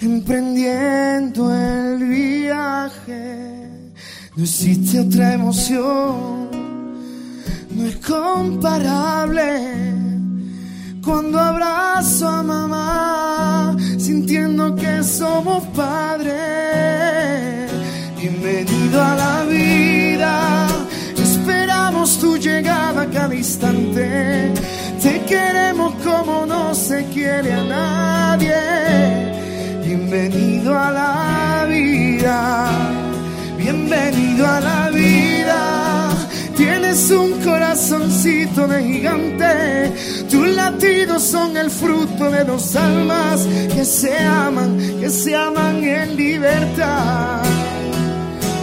emprendiendo 0.00 1.54
el 1.54 2.04
viaje. 2.04 3.68
No 4.36 4.42
existe 4.42 5.00
otra 5.00 5.34
emoción, 5.34 6.50
no 7.70 7.84
es 7.84 7.96
comparable. 7.96 9.94
Cuando 11.04 11.38
abrazo 11.38 12.28
a 12.28 12.42
mamá, 12.42 13.76
sintiendo 13.98 14.74
que 14.74 15.02
somos 15.02 15.62
padres. 15.68 16.36
Bienvenido 18.28 19.00
a 19.00 19.14
la 19.14 19.44
vida, 19.44 20.66
esperamos 21.16 22.18
tu 22.18 22.36
llegada 22.36 23.06
cada 23.08 23.32
instante. 23.32 24.52
Te 25.00 25.20
queremos 25.28 25.94
como 26.02 26.44
no 26.44 26.74
se 26.74 27.04
quiere 27.14 27.52
a 27.52 27.62
nadie. 27.62 28.52
Bienvenido 29.84 30.76
a 30.76 30.90
la 30.90 31.66
vida, 31.68 32.68
bienvenido 33.56 34.44
a 34.44 34.60
la 34.60 34.90
vida. 34.90 36.08
Tienes 36.56 37.08
un 37.12 37.30
corazoncito 37.44 38.66
de 38.66 38.82
gigante, 38.82 39.92
tus 40.28 40.48
latidos 40.48 41.22
son 41.22 41.56
el 41.56 41.70
fruto 41.70 42.28
de 42.32 42.42
dos 42.42 42.74
almas 42.74 43.46
que 43.72 43.84
se 43.84 44.18
aman, 44.18 44.78
que 45.00 45.10
se 45.10 45.36
aman 45.36 45.84
en 45.84 46.16
libertad, 46.16 47.42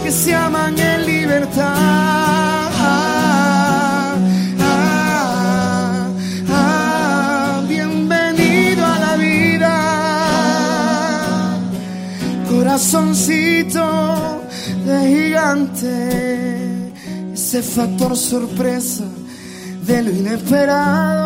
que 0.04 0.10
se 0.12 0.34
aman 0.34 0.78
en 0.78 1.06
libertad. 1.06 2.04
corazoncito 12.74 13.86
de 14.84 14.96
gigante, 15.08 16.92
ese 17.32 17.62
factor 17.62 18.16
sorpresa 18.16 19.04
de 19.86 20.02
lo 20.02 20.10
inesperado. 20.10 21.24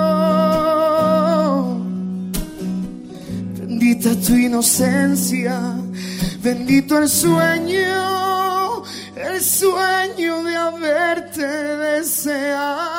Bendita 3.58 4.10
tu 4.26 4.34
inocencia, 4.34 5.58
bendito 6.42 6.98
el 6.98 7.08
sueño, 7.08 8.27
sueño 9.40 10.42
de 10.42 10.56
haberte 10.56 11.46
deseado. 11.46 12.98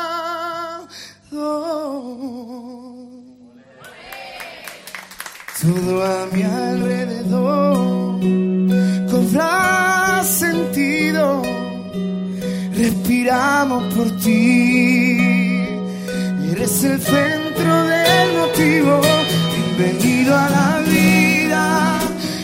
Todo 5.61 6.05
a 6.05 6.25
mi 6.31 6.43
alrededor 6.43 8.19
cobra 9.11 10.21
sentido. 10.23 11.41
Respiramos 12.75 13.93
por 13.93 14.09
ti. 14.19 15.17
Eres 16.51 16.83
el 16.83 17.01
centro 17.01 17.83
del 17.83 18.37
motivo. 18.37 19.01
Bienvenido 19.77 20.37
a 20.37 20.49
la 20.49 20.79
vida. 20.87 21.99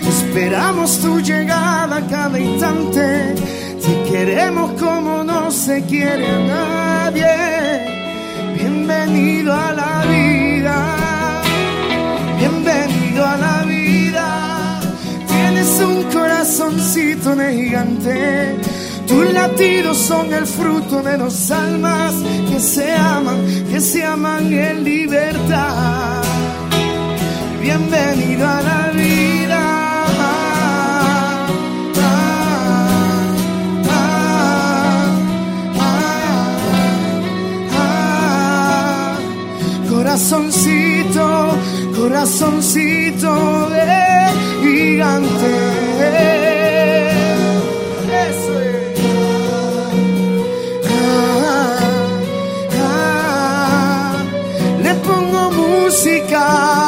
Esperamos 0.08 1.00
tu 1.00 1.20
llegada 1.22 2.06
cada 2.10 2.38
instante. 2.38 3.36
Te 3.86 4.12
queremos 4.12 4.72
como 4.82 5.24
no 5.24 5.52
se 5.52 5.84
quiere 5.84 6.28
a 6.28 6.40
nadie. 6.40 7.34
Bienvenido 8.56 9.54
a 9.54 9.74
la 9.74 10.06
vida. 10.06 11.44
Bienvenido 12.40 13.26
a 13.26 13.38
la 13.38 13.64
vida 13.64 13.76
Tienes 15.28 15.80
un 15.82 16.04
corazoncito 16.12 17.36
de 17.36 17.54
gigante. 17.54 18.56
Tus 19.08 19.32
latidos 19.32 19.98
son 19.98 20.34
el 20.34 20.48
fruto 20.48 21.04
de 21.04 21.18
dos 21.18 21.52
almas 21.52 22.16
que 22.50 22.60
se 22.60 22.92
aman, 22.92 23.38
que 23.70 23.80
se 23.80 24.04
aman 24.04 24.52
en 24.52 24.84
libertad. 24.84 26.24
Bienvenido 27.62 28.48
a 28.48 28.62
la 28.62 28.92
vida. 28.96 29.45
Corazoncito, 40.16 41.58
corazoncito 41.94 43.70
de 43.70 44.32
gigante. 44.62 45.52
Eso 48.30 48.62
es. 48.62 49.00
Ah, 50.90 51.80
ah, 52.80 54.16
le 54.82 54.94
pongo 55.06 55.52
música 55.52 56.85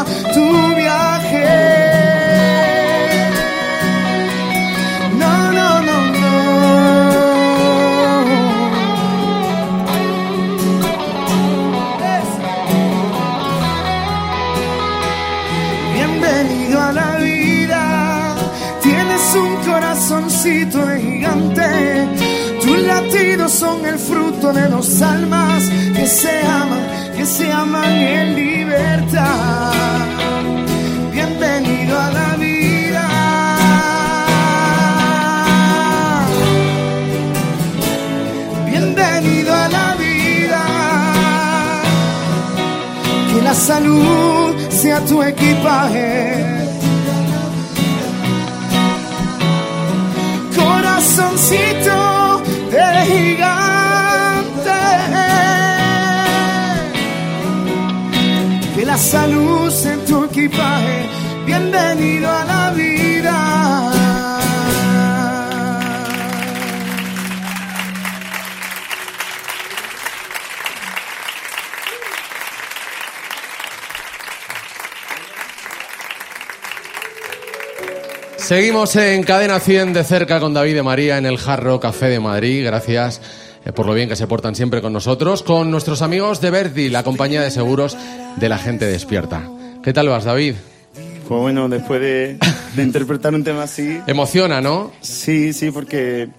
son 23.68 23.86
el 23.86 24.00
fruto 24.00 24.54
de 24.54 24.66
dos 24.76 25.02
almas 25.02 25.62
que 25.96 26.06
se 26.08 26.36
aman, 26.60 26.84
que 27.18 27.26
se 27.26 27.52
aman 27.52 27.92
en 28.16 28.36
libertad. 28.36 29.72
Bienvenido 31.16 31.94
a 32.06 32.10
la 32.20 32.30
vida. 32.46 33.06
Bienvenido 38.72 39.52
a 39.64 39.68
la 39.78 39.88
vida. 40.06 40.64
Que 43.30 43.40
la 43.48 43.56
salud 43.70 44.50
sea 44.82 45.00
tu 45.10 45.16
equipaje. 45.32 46.10
Corazoncito 50.58 52.17
gigante. 53.06 54.78
Que 58.76 58.86
la 58.86 58.98
salud 58.98 59.74
en 59.86 60.06
tu 60.06 60.26
equipaje, 60.26 61.10
bienvenido 61.46 62.32
a 62.32 62.46
la 62.46 62.72
vida. 62.72 63.87
Seguimos 78.48 78.96
en 78.96 79.24
Cadena 79.24 79.60
100 79.60 79.92
de 79.92 80.04
cerca 80.06 80.40
con 80.40 80.54
David 80.54 80.76
de 80.76 80.84
María 80.84 81.18
en 81.18 81.26
el 81.26 81.38
Jarro 81.38 81.82
Café 81.82 82.06
de 82.08 82.22
Madrid. 82.22 82.64
Gracias 82.66 83.20
eh, 83.66 83.74
por 83.74 83.86
lo 83.86 83.94
bien 83.94 84.08
que 84.08 84.16
se 84.16 84.26
portan 84.26 84.56
siempre 84.56 84.82
con 84.82 84.94
nosotros, 84.94 85.44
con 85.44 85.70
nuestros 85.70 86.02
amigos 86.02 86.40
de 86.40 86.50
Verdi, 86.50 86.88
la 86.90 87.04
compañía 87.04 87.42
de 87.42 87.52
seguros 87.52 87.98
de 88.38 88.48
la 88.48 88.58
gente 88.58 88.86
despierta. 88.86 89.44
¿Qué 89.84 89.92
tal 89.92 90.08
vas, 90.08 90.24
David? 90.24 90.54
Pues 91.28 91.42
bueno, 91.42 91.68
después 91.68 92.00
de, 92.00 92.38
de 92.78 92.84
interpretar 92.84 93.36
un 93.36 93.44
tema 93.44 93.64
así, 93.64 94.00
Emociona, 94.08 94.62
¿no? 94.62 94.94
sí, 95.02 95.52
sí, 95.52 95.70
porque 95.72 96.30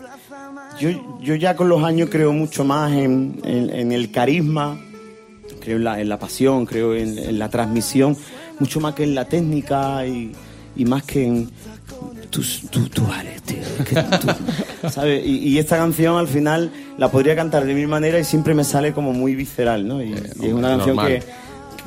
yo, 0.81 1.19
yo 1.21 1.35
ya 1.35 1.57
con 1.57 1.69
los 1.69 1.85
años 1.85 2.09
creo 2.11 2.33
mucho 2.33 2.65
más 2.65 2.91
en, 2.93 3.39
en- 3.45 3.69
en 3.69 3.93
el 3.93 4.11
carisma, 4.11 4.81
creo 5.61 5.77
en 5.77 5.85
la, 5.85 6.01
en 6.01 6.09
la 6.09 6.19
pasión, 6.19 6.65
creo 6.65 6.95
en, 6.95 7.19
en 7.19 7.39
la 7.39 7.51
transmisión, 7.51 8.17
mucho 8.61 8.81
más 8.81 8.95
que 8.95 9.05
en 9.05 9.15
la 9.15 9.27
técnica 9.27 10.07
y, 10.07 10.33
y 10.75 10.85
más 10.87 11.03
que 11.03 11.27
en 11.27 11.51
tú, 12.31 12.43
tú, 12.71 12.89
tú 12.89 13.07
vales, 13.07 13.43
tío. 13.43 13.59
es 13.59 13.87
que 13.89 13.95
tú- 14.19 14.89
¿sabes? 14.91 15.25
Y, 15.27 15.49
y 15.49 15.59
esta 15.59 15.77
canción 15.77 16.17
al 16.17 16.29
final 16.29 16.71
la 16.97 17.11
podría 17.11 17.35
cantar 17.37 17.65
de 17.65 17.75
mil 17.75 17.89
maneras 17.89 18.21
y 18.21 18.25
siempre 18.25 18.55
me 18.55 18.65
sale 18.65 18.93
como 18.93 19.13
muy 19.13 19.35
visceral, 19.35 19.87
¿no? 19.87 20.03
Y, 20.03 20.13
y 20.41 20.47
es 20.47 20.53
una 20.53 20.69
canción 20.77 20.97
que, 21.07 21.23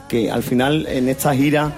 que 0.08 0.32
al 0.32 0.43
final 0.43 0.86
en 0.88 1.10
esta 1.10 1.34
gira, 1.36 1.71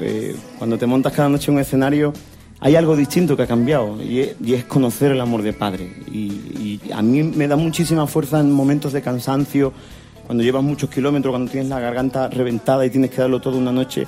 eh, 0.00 0.34
cuando 0.58 0.78
te 0.78 0.86
montas 0.86 1.12
cada 1.12 1.28
noche 1.28 1.50
en 1.50 1.56
un 1.56 1.60
escenario, 1.60 2.12
hay 2.60 2.74
algo 2.74 2.96
distinto 2.96 3.36
que 3.36 3.42
ha 3.42 3.46
cambiado 3.46 4.02
y 4.02 4.20
es, 4.20 4.36
y 4.42 4.54
es 4.54 4.64
conocer 4.64 5.12
el 5.12 5.20
amor 5.20 5.42
de 5.42 5.52
padre. 5.52 5.92
Y, 6.10 6.80
y 6.86 6.90
a 6.92 7.02
mí 7.02 7.22
me 7.22 7.46
da 7.48 7.56
muchísima 7.56 8.06
fuerza 8.06 8.40
en 8.40 8.50
momentos 8.50 8.92
de 8.94 9.02
cansancio, 9.02 9.72
cuando 10.24 10.42
llevas 10.42 10.64
muchos 10.64 10.90
kilómetros, 10.90 11.32
cuando 11.32 11.50
tienes 11.52 11.68
la 11.68 11.78
garganta 11.78 12.28
reventada 12.28 12.84
y 12.84 12.90
tienes 12.90 13.10
que 13.10 13.18
darlo 13.20 13.40
todo 13.40 13.58
una 13.58 13.72
noche. 13.72 14.06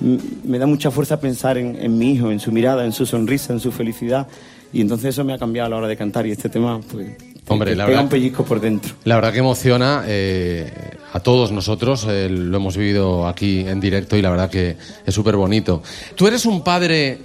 Me 0.00 0.58
da 0.58 0.66
mucha 0.66 0.90
fuerza 0.90 1.20
pensar 1.20 1.56
en, 1.58 1.76
en 1.76 1.96
mi 1.96 2.12
hijo, 2.12 2.30
en 2.30 2.40
su 2.40 2.50
mirada, 2.52 2.84
en 2.84 2.92
su 2.92 3.06
sonrisa, 3.06 3.52
en 3.52 3.60
su 3.60 3.70
felicidad. 3.72 4.26
Y 4.72 4.80
entonces 4.80 5.10
eso 5.10 5.24
me 5.24 5.32
ha 5.32 5.38
cambiado 5.38 5.66
a 5.66 5.70
la 5.70 5.76
hora 5.76 5.88
de 5.88 5.96
cantar 5.96 6.26
y 6.26 6.32
este 6.32 6.48
tema, 6.48 6.80
pues, 6.90 7.10
Hombre, 7.46 7.70
te 7.72 7.76
la 7.76 7.84
pega 7.84 7.98
verdad- 7.98 8.04
un 8.04 8.08
pellizco 8.10 8.44
por 8.44 8.60
dentro. 8.60 8.94
La 9.04 9.14
verdad 9.16 9.32
que 9.32 9.38
emociona 9.38 10.02
eh, 10.06 10.68
a 11.12 11.20
todos 11.20 11.52
nosotros, 11.52 12.06
eh, 12.08 12.28
lo 12.28 12.56
hemos 12.56 12.76
vivido 12.76 13.26
aquí 13.28 13.60
en 13.60 13.80
directo 13.80 14.16
y 14.16 14.22
la 14.22 14.30
verdad 14.30 14.50
que 14.50 14.76
es 15.06 15.14
súper 15.14 15.36
bonito. 15.36 15.82
Tú 16.16 16.26
eres 16.26 16.44
un 16.46 16.64
padre 16.64 17.18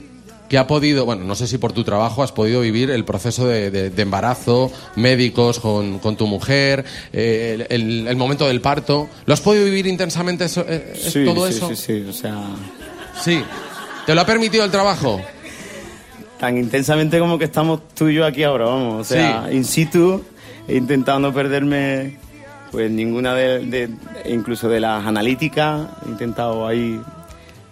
que 0.50 0.58
ha 0.58 0.66
podido, 0.68 1.06
bueno, 1.06 1.24
no 1.24 1.36
sé 1.36 1.46
si 1.48 1.58
por 1.60 1.72
tu 1.74 1.84
trabajo 1.84 2.24
has 2.24 2.32
podido 2.32 2.62
vivir 2.62 2.90
el 2.90 3.06
proceso 3.06 3.48
de, 3.48 3.70
de- 3.72 3.90
de 3.92 4.02
embarazo, 4.02 4.72
médicos 4.96 5.60
con, 5.60 6.00
con 6.00 6.16
tu 6.18 6.26
mujer, 6.28 6.84
eh, 7.14 7.68
el, 7.70 8.16
momento 8.18 8.48
del 8.48 8.60
parto. 8.60 9.08
¿Lo 9.28 9.34
has 9.34 9.42
podido 9.42 9.64
vivir 9.66 9.86
intensamente 9.88 10.46
eso, 10.46 10.66
eh, 10.68 10.94
Sí, 11.00 11.24
todo 11.24 11.48
sí, 11.48 11.54
eso? 11.56 11.70
sí, 11.70 11.76
sí, 11.76 12.06
o 12.10 12.14
sea, 12.14 12.36
Sí. 13.24 13.42
¿Te 14.06 14.16
lo 14.16 14.22
ha 14.22 14.26
permitido 14.26 14.66
el 14.66 14.72
trabajo? 14.72 15.22
tan 16.40 16.58
intensamente 16.58 17.20
como 17.20 17.38
que 17.38 17.46
estamos 17.46 17.82
tú 17.94 18.08
y 18.08 18.16
yo 18.16 18.26
aquí 18.26 18.44
ahora, 18.44 18.66
vamos. 18.66 19.02
O 19.02 19.04
sea, 19.04 19.50
in 19.52 19.66
situ, 19.66 20.24
he 20.70 20.78
intentado 20.78 21.20
no 21.20 21.34
perderme 21.34 22.18
pues 22.72 22.90
ninguna 22.90 23.36
de, 23.36 23.60
de- 23.66 23.90
incluso 24.34 24.70
de 24.70 24.80
las 24.80 25.06
analíticas, 25.06 25.88
he 26.06 26.10
intentado 26.10 26.66
ahí 26.66 27.00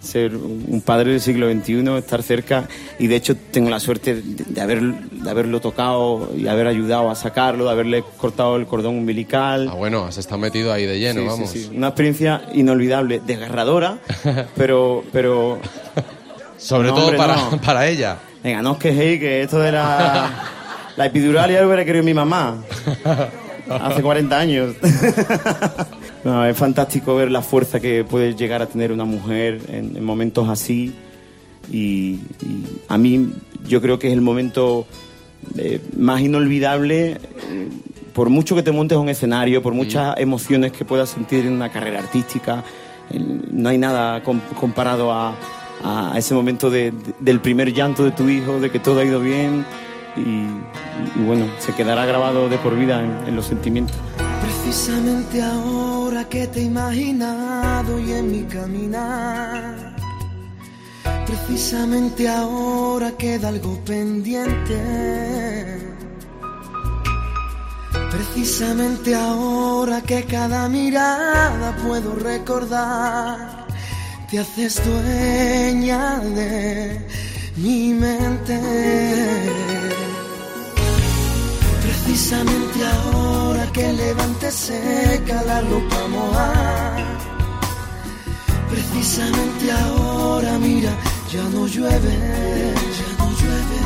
ser 0.00 0.36
un 0.36 0.80
padre 0.84 1.10
del 1.10 1.20
siglo 1.20 1.50
XXI, 1.52 1.96
estar 1.98 2.22
cerca 2.22 2.68
y 2.98 3.08
de 3.08 3.16
hecho 3.16 3.36
tengo 3.36 3.68
la 3.68 3.80
suerte 3.80 4.14
de, 4.14 4.44
de 4.46 4.60
haber, 4.60 4.80
de 4.82 5.28
haberlo 5.30 5.60
tocado 5.60 6.30
y 6.36 6.46
haber 6.46 6.66
ayudado 6.68 7.10
a 7.10 7.14
sacarlo, 7.16 7.64
de 7.64 7.70
haberle 7.72 8.04
cortado 8.16 8.56
el 8.56 8.66
cordón 8.66 8.96
umbilical. 8.96 9.68
Ah, 9.70 9.74
bueno, 9.74 10.04
has 10.04 10.16
estado 10.18 10.38
metido 10.38 10.72
ahí 10.72 10.86
de 10.86 10.98
lleno, 11.00 11.20
Sí, 11.20 11.26
sí, 11.26 11.26
vamos. 11.28 11.50
sí. 11.50 11.70
Una 11.76 11.88
experiencia 11.88 12.42
inolvidable, 12.54 13.20
desgarradora, 13.26 13.98
pero, 14.56 15.02
pero 15.12 15.58
Sobre 16.58 16.88
No, 16.88 16.94
todo 16.94 17.04
hombre, 17.06 17.18
para, 17.18 17.36
no. 17.36 17.60
para 17.64 17.86
ella. 17.88 18.18
Venga, 18.42 18.62
no 18.62 18.72
os 18.72 18.78
quejéis 18.78 19.18
que 19.18 19.42
esto 19.42 19.58
de 19.58 19.72
la, 19.72 20.30
la 20.96 21.06
epidural 21.06 21.50
ya 21.50 21.60
lo 21.60 21.66
hubiera 21.66 21.84
querido 21.84 22.04
mi 22.04 22.14
mamá. 22.14 22.62
Hace 23.68 24.00
40 24.00 24.38
años. 24.38 24.74
No, 26.24 26.44
es 26.44 26.56
fantástico 26.56 27.14
ver 27.16 27.30
la 27.30 27.42
fuerza 27.42 27.78
que 27.80 28.04
puede 28.04 28.34
llegar 28.34 28.60
a 28.62 28.66
tener 28.66 28.92
una 28.92 29.04
mujer 29.04 29.60
en, 29.68 29.96
en 29.96 30.04
momentos 30.04 30.48
así. 30.48 30.92
Y, 31.70 32.20
y 32.42 32.64
a 32.88 32.98
mí 32.98 33.30
yo 33.66 33.80
creo 33.80 33.98
que 33.98 34.08
es 34.08 34.12
el 34.14 34.20
momento 34.20 34.86
eh, 35.56 35.80
más 35.96 36.20
inolvidable. 36.20 37.12
eh, 37.12 37.68
por 38.12 38.30
mucho 38.30 38.56
que 38.56 38.64
te 38.64 38.72
montes 38.72 38.96
a 38.96 39.00
un 39.00 39.08
escenario, 39.08 39.62
por 39.62 39.74
muchas 39.74 40.18
emociones 40.18 40.72
que 40.72 40.84
puedas 40.84 41.08
sentir 41.10 41.46
en 41.46 41.52
una 41.52 41.70
carrera 41.70 42.00
artística, 42.00 42.64
eh, 43.10 43.20
no 43.52 43.68
hay 43.68 43.78
nada 43.78 44.24
com- 44.24 44.40
comparado 44.58 45.12
a, 45.12 45.36
a 45.84 46.14
ese 46.18 46.34
momento 46.34 46.68
de- 46.68 46.90
de- 46.90 47.14
del 47.20 47.38
primer 47.40 47.72
llanto 47.72 48.02
de 48.04 48.10
tu 48.10 48.28
hijo, 48.28 48.58
de 48.58 48.70
que 48.72 48.80
todo 48.80 48.98
ha 49.00 49.04
ido 49.04 49.20
bien 49.20 49.64
y, 50.16 50.20
y 51.20 51.24
bueno, 51.24 51.46
se 51.60 51.72
quedará 51.74 52.06
grabado 52.06 52.48
de 52.48 52.58
por 52.58 52.76
vida 52.76 53.04
en, 53.04 53.28
en 53.28 53.36
los 53.36 53.46
sentimientos. 53.46 53.94
Precisamente 54.42 55.40
ahora 55.40 55.97
que 56.08 56.46
te 56.46 56.60
he 56.60 56.62
imaginado 56.62 57.98
y 58.00 58.12
en 58.12 58.32
mi 58.32 58.42
caminar. 58.44 59.94
Precisamente 61.26 62.26
ahora 62.28 63.12
queda 63.12 63.48
algo 63.48 63.78
pendiente. 63.84 64.78
Precisamente 68.10 69.14
ahora 69.14 70.00
que 70.00 70.24
cada 70.24 70.68
mirada 70.68 71.76
puedo 71.86 72.14
recordar, 72.14 73.66
te 74.30 74.38
haces 74.38 74.80
dueña 74.84 76.20
de 76.20 77.06
mi 77.56 77.92
mente. 77.92 78.58
Precisamente 81.82 82.78
ahora 82.86 83.70
que 83.72 83.77
levante 84.48 84.50
seca 84.50 85.42
la 85.44 85.60
ropa 85.60 86.08
mojada. 86.08 86.96
Precisamente 88.70 89.72
ahora, 89.72 90.58
mira, 90.58 90.90
ya 91.32 91.42
no 91.54 91.66
llueve, 91.66 92.16
ya 92.98 93.08
no 93.18 93.30
llueve. 93.40 93.78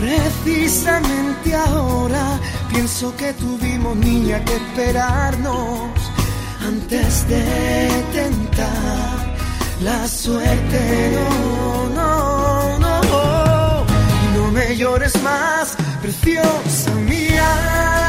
Precisamente 0.00 1.54
ahora 1.54 2.38
pienso 2.70 3.14
que 3.16 3.32
tuvimos 3.34 3.96
niña 3.96 4.44
que 4.44 4.56
esperarnos 4.56 5.90
antes 6.66 7.28
de 7.28 7.88
tentar 8.12 9.36
la 9.82 10.08
suerte. 10.08 11.18
No, 11.94 12.78
no, 12.78 12.78
no. 12.78 13.84
Y 14.24 14.38
no 14.38 14.50
me 14.52 14.76
llores 14.76 15.20
más, 15.22 15.76
preciosa 16.02 16.90
mía. 16.94 18.01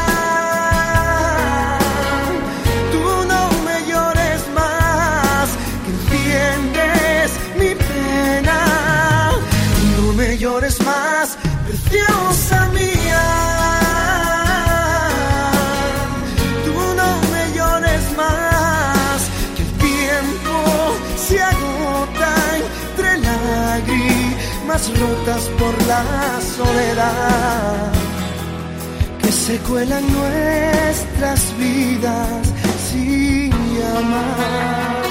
Lágrimas 24.84 25.00
rotas 25.00 25.48
por 25.58 25.86
la 25.86 26.40
soledad 26.40 27.92
que 29.22 29.32
se 29.32 29.58
cuelan 29.58 30.04
nuestras 30.12 31.58
vidas 31.58 32.52
sin 32.90 33.50
llamar, 33.50 35.02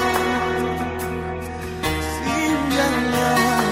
sin 2.20 2.56
llamar. 2.76 3.64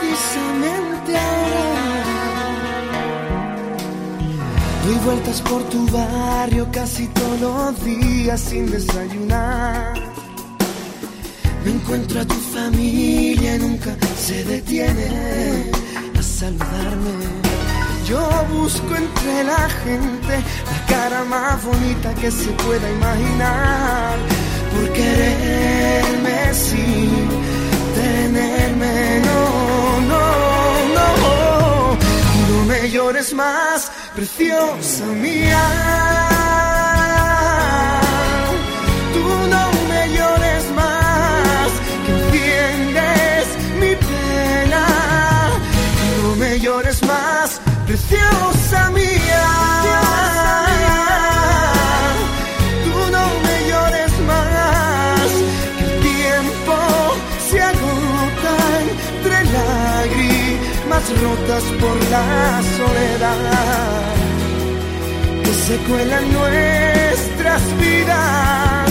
Precisamente 0.00 1.16
ahora 1.16 1.70
doy 4.84 4.98
vueltas 5.04 5.40
por 5.42 5.62
tu 5.64 5.86
barrio 5.88 6.66
casi 6.72 7.06
todos 7.08 7.40
los 7.40 7.84
días 7.84 8.40
sin 8.40 8.70
desayunar. 8.70 10.09
Me 11.64 11.72
encuentro 11.72 12.20
a 12.20 12.24
tu 12.24 12.34
familia 12.34 13.58
nunca 13.58 13.94
se 14.18 14.44
detiene 14.44 15.70
a 16.18 16.22
saludarme. 16.22 17.12
Yo 18.08 18.20
busco 18.52 18.96
entre 18.96 19.44
la 19.44 19.68
gente 19.84 20.34
la 20.70 20.86
cara 20.86 21.24
más 21.24 21.62
bonita 21.62 22.14
que 22.14 22.30
se 22.30 22.50
pueda 22.64 22.90
imaginar. 22.90 24.18
Por 24.72 24.92
quererme 24.92 26.54
sin 26.54 27.28
tenerme, 27.94 29.20
no, 29.26 30.00
no, 30.12 30.24
no. 30.96 31.98
No 32.48 32.64
me 32.64 32.90
llores 32.90 33.34
más, 33.34 33.92
preciosa 34.14 35.04
mía. 35.06 36.29
Se 65.70 65.76
cuelan 65.88 66.32
nuestras 66.32 67.62
vidas. 67.78 68.90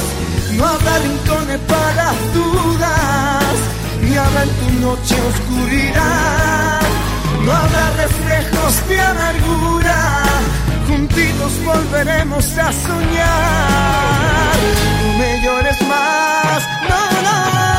No 0.53 0.65
habrá 0.65 0.97
rincones 0.99 1.59
para 1.67 2.05
dudas, 2.33 3.55
ni 4.01 4.15
habrá 4.15 4.43
en 4.43 4.53
tu 4.61 4.69
noche 4.85 5.15
oscuridad. 5.31 6.79
No 7.45 7.51
habrá 7.51 7.85
reflejos 8.03 8.87
de 8.87 9.01
amargura, 9.01 9.99
juntitos 10.87 11.53
volveremos 11.65 12.45
a 12.57 12.71
soñar. 12.87 14.57
No 15.01 15.17
me 15.19 15.41
llores 15.43 15.81
más, 15.81 16.61
no, 16.89 17.21
no. 17.25 17.78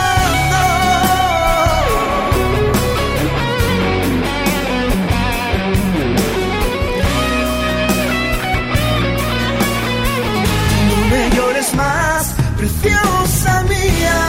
Preciosa 12.81 13.63
mía. 13.65 14.21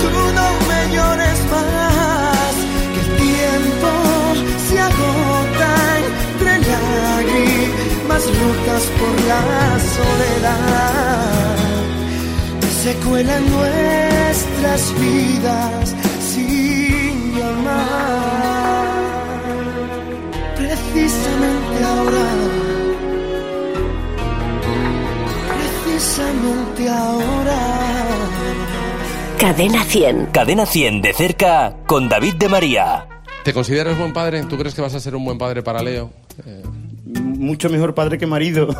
Tú 0.00 0.10
no 0.38 0.48
me 0.68 0.94
llores 0.94 1.38
más, 1.50 2.54
que 2.92 3.00
el 3.00 3.10
tiempo 3.28 3.90
se 4.68 4.76
agota 4.80 5.72
entre 6.00 6.52
lágrimas 6.70 8.22
rotas 8.40 8.84
por 8.98 9.14
la 9.30 9.44
soledad. 9.96 11.56
Que 12.60 12.70
se 12.82 12.92
cuelan 13.06 13.42
nuestras 13.50 14.82
vidas 15.00 15.94
sin 16.32 17.14
llamar. 17.36 18.84
Precisamente 20.56 21.84
ahora. 21.84 22.53
Precisamente 26.14 26.88
ahora. 26.88 27.58
Cadena 29.38 29.84
100. 29.84 30.26
Cadena 30.26 30.66
100 30.66 31.02
de 31.02 31.12
cerca 31.12 31.74
con 31.86 32.08
David 32.08 32.34
de 32.34 32.48
María. 32.48 33.06
¿Te 33.42 33.52
consideras 33.52 33.98
buen 33.98 34.12
padre? 34.12 34.44
¿Tú 34.44 34.56
crees 34.56 34.74
que 34.74 34.80
vas 34.80 34.94
a 34.94 35.00
ser 35.00 35.16
un 35.16 35.24
buen 35.24 35.38
padre 35.38 35.62
para 35.62 35.82
Leo? 35.82 36.12
Mucho 37.04 37.68
mejor 37.68 37.94
padre 37.94 38.16
que 38.16 38.26
marido. 38.26 38.68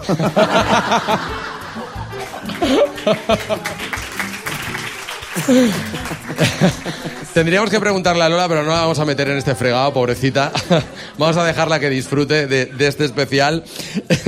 Tendríamos 7.34 7.68
que 7.68 7.80
preguntarle 7.80 8.22
a 8.22 8.28
Lola, 8.28 8.48
pero 8.48 8.62
no 8.62 8.70
la 8.70 8.82
vamos 8.82 9.00
a 9.00 9.04
meter 9.04 9.28
en 9.28 9.38
este 9.38 9.56
fregado, 9.56 9.92
pobrecita. 9.92 10.52
vamos 11.18 11.36
a 11.36 11.44
dejarla 11.44 11.80
que 11.80 11.90
disfrute 11.90 12.46
de, 12.46 12.66
de 12.66 12.86
este 12.86 13.04
especial. 13.04 13.64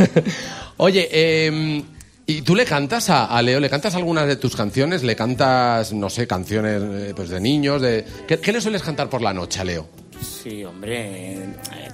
Oye, 0.76 1.08
eh, 1.10 1.84
¿y 2.26 2.42
tú 2.42 2.54
le 2.54 2.64
cantas 2.64 3.08
a, 3.10 3.26
a 3.26 3.42
Leo? 3.42 3.60
¿Le 3.60 3.70
cantas 3.70 3.94
algunas 3.94 4.26
de 4.26 4.36
tus 4.36 4.56
canciones? 4.56 5.02
¿Le 5.02 5.16
cantas, 5.16 5.92
no 5.92 6.10
sé, 6.10 6.26
canciones 6.26 6.82
eh, 6.82 7.12
pues 7.14 7.28
de 7.28 7.40
niños? 7.40 7.80
De... 7.80 8.04
¿Qué, 8.26 8.38
qué 8.38 8.52
le 8.52 8.60
sueles 8.60 8.82
cantar 8.82 9.08
por 9.08 9.22
la 9.22 9.32
noche 9.32 9.60
a 9.60 9.64
Leo? 9.64 9.88
Sí, 10.20 10.64
hombre, 10.64 11.34
eh, 11.34 11.46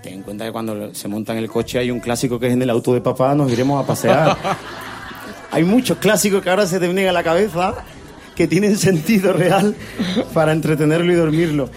ten 0.02 0.14
en 0.14 0.22
cuenta 0.22 0.44
que 0.44 0.52
cuando 0.52 0.94
se 0.94 1.08
monta 1.08 1.32
en 1.32 1.38
el 1.38 1.48
coche 1.50 1.78
hay 1.78 1.90
un 1.90 2.00
clásico 2.00 2.38
que 2.38 2.46
es 2.46 2.52
en 2.52 2.62
el 2.62 2.70
auto 2.70 2.94
de 2.94 3.00
papá, 3.00 3.34
nos 3.34 3.50
iremos 3.50 3.82
a 3.82 3.86
pasear. 3.86 4.36
hay 5.50 5.64
muchos 5.64 5.98
clásicos 5.98 6.42
que 6.42 6.50
ahora 6.50 6.66
se 6.66 6.78
te 6.78 6.86
vienen 6.86 7.08
a 7.08 7.12
la 7.12 7.22
cabeza 7.22 7.84
que 8.34 8.46
tienen 8.46 8.78
sentido 8.78 9.32
real 9.34 9.74
para 10.32 10.52
entretenerlo 10.52 11.12
y 11.12 11.16
dormirlo. 11.16 11.70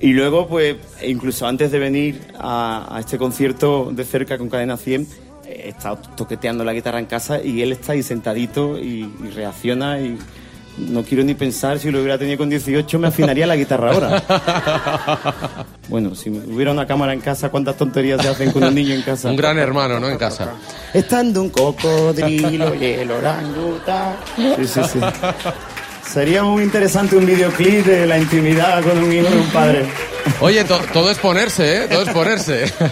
Y 0.00 0.12
luego, 0.12 0.46
pues, 0.46 0.76
incluso 1.06 1.46
antes 1.46 1.70
de 1.70 1.78
venir 1.78 2.20
a, 2.38 2.94
a 2.94 3.00
este 3.00 3.16
concierto 3.16 3.90
de 3.92 4.04
cerca 4.04 4.36
con 4.36 4.50
Cadena 4.50 4.76
100, 4.76 5.06
he 5.52 5.68
estado 5.70 5.98
toqueteando 6.16 6.64
la 6.64 6.72
guitarra 6.72 6.98
en 6.98 7.06
casa 7.06 7.42
y 7.42 7.62
él 7.62 7.72
está 7.72 7.92
ahí 7.92 8.02
sentadito 8.02 8.78
y, 8.78 9.10
y 9.22 9.30
reacciona 9.34 10.00
y 10.00 10.18
no 10.78 11.02
quiero 11.02 11.22
ni 11.22 11.34
pensar 11.34 11.78
si 11.78 11.90
lo 11.90 11.98
hubiera 11.98 12.18
tenido 12.18 12.38
con 12.38 12.48
18 12.48 12.98
me 12.98 13.08
afinaría 13.08 13.46
la 13.46 13.56
guitarra 13.56 13.92
ahora. 13.92 14.22
Bueno, 15.88 16.14
si 16.14 16.30
hubiera 16.30 16.70
una 16.70 16.86
cámara 16.86 17.12
en 17.12 17.20
casa, 17.20 17.50
¿cuántas 17.50 17.76
tonterías 17.76 18.22
se 18.22 18.28
hacen 18.28 18.50
con 18.50 18.64
un 18.64 18.74
niño 18.74 18.94
en 18.94 19.02
casa? 19.02 19.28
Un 19.28 19.36
gran 19.36 19.58
hermano, 19.58 20.00
¿no? 20.00 20.08
En 20.08 20.16
casa. 20.16 20.52
Estando 20.94 21.42
un 21.42 21.50
cocodrilo 21.50 22.74
y 22.74 22.84
el 22.84 23.10
orangután. 23.10 24.16
Sí, 24.56 24.66
sí, 24.66 24.80
sí. 24.90 25.00
Sería 26.06 26.42
muy 26.42 26.62
interesante 26.62 27.16
un 27.16 27.24
videoclip 27.24 27.86
de 27.86 28.06
la 28.06 28.18
intimidad 28.18 28.82
con 28.82 28.98
un 28.98 29.12
hijo 29.12 29.28
y 29.32 29.36
un 29.38 29.46
padre. 29.50 29.86
Oye, 30.40 30.62
to- 30.64 30.78
todo 30.92 31.10
es 31.10 31.18
ponerse, 31.18 31.84
¿eh? 31.84 31.88
Todo 31.88 32.02
es 32.02 32.08
ponerse. 32.10 32.64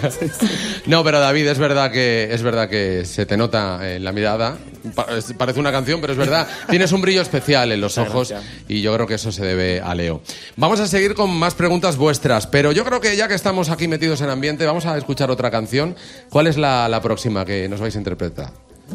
No, 0.87 1.03
pero 1.03 1.19
David, 1.19 1.47
es 1.47 1.59
verdad 1.59 1.91
que 1.91 2.29
es 2.33 2.41
verdad 2.41 2.67
que 2.67 3.05
se 3.05 3.27
te 3.27 3.37
nota 3.37 3.79
en 3.95 4.03
la 4.03 4.11
mirada. 4.11 4.57
Pa- 4.95 5.05
Parece 5.37 5.59
una 5.59 5.71
canción, 5.71 6.01
pero 6.01 6.13
es 6.13 6.19
verdad. 6.19 6.47
Tienes 6.69 6.91
un 6.91 7.01
brillo 7.01 7.21
especial 7.21 7.71
en 7.71 7.79
los 7.79 7.99
ojos 7.99 8.33
y 8.67 8.81
yo 8.81 8.93
creo 8.95 9.05
que 9.05 9.13
eso 9.13 9.31
se 9.31 9.45
debe 9.45 9.79
a 9.79 9.93
Leo. 9.93 10.21
Vamos 10.57 10.79
a 10.79 10.87
seguir 10.87 11.13
con 11.13 11.29
más 11.37 11.53
preguntas 11.53 11.97
vuestras, 11.97 12.47
pero 12.47 12.71
yo 12.71 12.83
creo 12.83 12.99
que 12.99 13.15
ya 13.15 13.27
que 13.27 13.35
estamos 13.35 13.69
aquí 13.69 13.87
metidos 13.87 14.21
en 14.21 14.29
ambiente, 14.31 14.65
vamos 14.65 14.87
a 14.87 14.97
escuchar 14.97 15.29
otra 15.29 15.51
canción. 15.51 15.95
¿Cuál 16.29 16.47
es 16.47 16.57
la, 16.57 16.89
la 16.89 16.99
próxima 17.01 17.45
que 17.45 17.69
nos 17.69 17.79
vais 17.79 17.95
a 17.95 17.99
interpretar? 17.99 18.49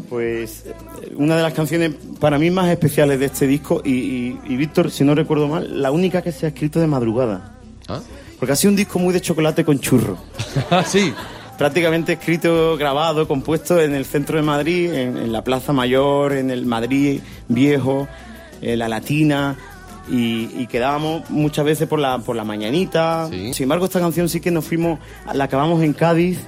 Pues 0.09 0.65
eh, 0.67 0.75
una 1.17 1.37
de 1.37 1.43
las 1.43 1.53
canciones 1.53 1.93
para 2.21 2.39
mí 2.39 2.51
más 2.51 2.69
especiales 2.69 3.19
de 3.19 3.27
este 3.27 3.47
disco 3.47 3.83
y, 3.85 3.91
y- 3.93 4.39
y 4.49 4.57
Víctor, 4.57 4.91
si 4.91 5.05
no 5.05 5.15
recuerdo 5.15 5.49
mal, 5.49 5.83
la 5.83 5.91
única 5.91 6.23
que 6.23 6.33
se 6.33 6.47
ha 6.47 6.49
escrito 6.51 6.81
de 6.81 6.87
madrugada. 6.87 7.55
¿Ah? 7.89 8.01
Porque 8.39 8.53
ha 8.53 8.57
sido 8.57 8.71
un 8.71 8.77
disco 8.77 8.99
muy 8.99 9.13
de 9.13 9.21
chocolate 9.21 9.65
con 9.65 9.79
churro. 9.81 10.19
sí. 10.87 11.13
Prácticamente 11.59 12.13
escrito, 12.13 12.77
grabado, 12.77 13.27
compuesto 13.27 13.81
en 13.81 13.95
el 13.95 14.05
centro 14.05 14.37
de 14.37 14.43
Madrid, 14.43 14.93
en, 14.93 15.17
en 15.17 15.33
la 15.33 15.43
Plaza 15.43 15.73
Mayor, 15.73 16.35
en 16.35 16.51
el 16.51 16.67
Madrid 16.67 17.21
Viejo, 17.49 18.07
en 18.61 18.79
la 18.79 18.89
Latina. 18.89 19.57
Y, 20.09 20.51
y 20.59 20.67
quedábamos 20.69 21.29
muchas 21.31 21.65
veces 21.65 21.89
por 21.89 21.99
la, 21.99 22.19
por 22.19 22.37
la 22.37 22.45
mañanita. 22.45 23.29
Sí. 23.31 23.55
Sin 23.55 23.65
embargo, 23.65 23.87
esta 23.87 24.01
canción 24.01 24.29
sí 24.29 24.41
que 24.41 24.51
nos 24.51 24.67
fuimos, 24.67 24.99
la 25.33 25.45
acabamos 25.45 25.83
en 25.83 25.95
Cádiz 25.95 26.39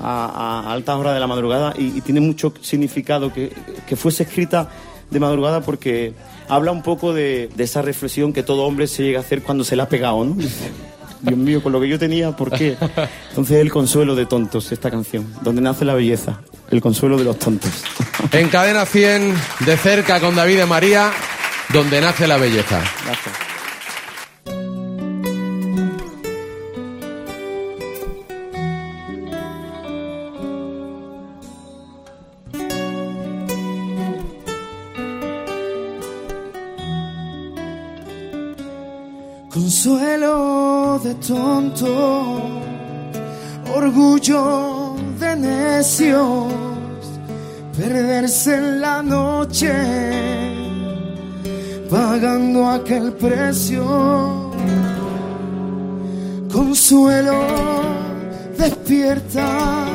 a, 0.00 0.62
a 0.66 0.72
altas 0.72 0.96
horas 0.96 1.14
de 1.14 1.20
la 1.20 1.26
madrugada 1.26 1.74
y, 1.76 1.98
y 1.98 2.00
tiene 2.00 2.20
mucho 2.20 2.52
significado 2.60 3.32
que, 3.32 3.52
que 3.86 3.96
fuese 3.96 4.24
escrita 4.24 4.68
de 5.10 5.20
madrugada 5.20 5.60
porque 5.60 6.14
habla 6.48 6.72
un 6.72 6.82
poco 6.82 7.12
de, 7.12 7.48
de 7.54 7.64
esa 7.64 7.82
reflexión 7.82 8.32
que 8.32 8.42
todo 8.42 8.64
hombre 8.64 8.86
se 8.86 9.02
llega 9.02 9.20
a 9.20 9.22
hacer 9.22 9.42
cuando 9.42 9.64
se 9.64 9.76
le 9.76 9.82
ha 9.82 9.88
pegado, 9.88 10.24
¿no? 10.24 10.36
Dios 11.22 11.38
mío, 11.38 11.62
con 11.62 11.70
lo 11.70 11.80
que 11.80 11.88
yo 11.88 12.00
tenía, 12.00 12.32
¿por 12.32 12.50
qué? 12.50 12.76
Entonces, 13.28 13.58
el 13.58 13.70
consuelo 13.70 14.16
de 14.16 14.26
tontos, 14.26 14.72
esta 14.72 14.90
canción, 14.90 15.32
donde 15.42 15.62
nace 15.62 15.84
la 15.84 15.94
belleza, 15.94 16.40
el 16.68 16.80
consuelo 16.80 17.16
de 17.16 17.24
los 17.24 17.38
tontos. 17.38 17.70
En 18.32 18.48
cadena 18.48 18.86
100, 18.86 19.34
de 19.66 19.76
cerca 19.76 20.18
con 20.18 20.34
David 20.34 20.58
de 20.58 20.66
María, 20.66 21.12
donde 21.72 22.00
nace 22.00 22.26
la 22.26 22.38
belleza. 22.38 22.80
Gracias. 23.04 23.51
Tonto, 41.14 42.60
orgullo 43.74 44.96
de 45.18 45.36
necios, 45.36 46.52
perderse 47.76 48.54
en 48.54 48.80
la 48.80 49.02
noche, 49.02 49.72
pagando 51.90 52.68
aquel 52.68 53.12
precio. 53.14 54.52
Consuelo, 56.52 57.40
despierta. 58.58 59.86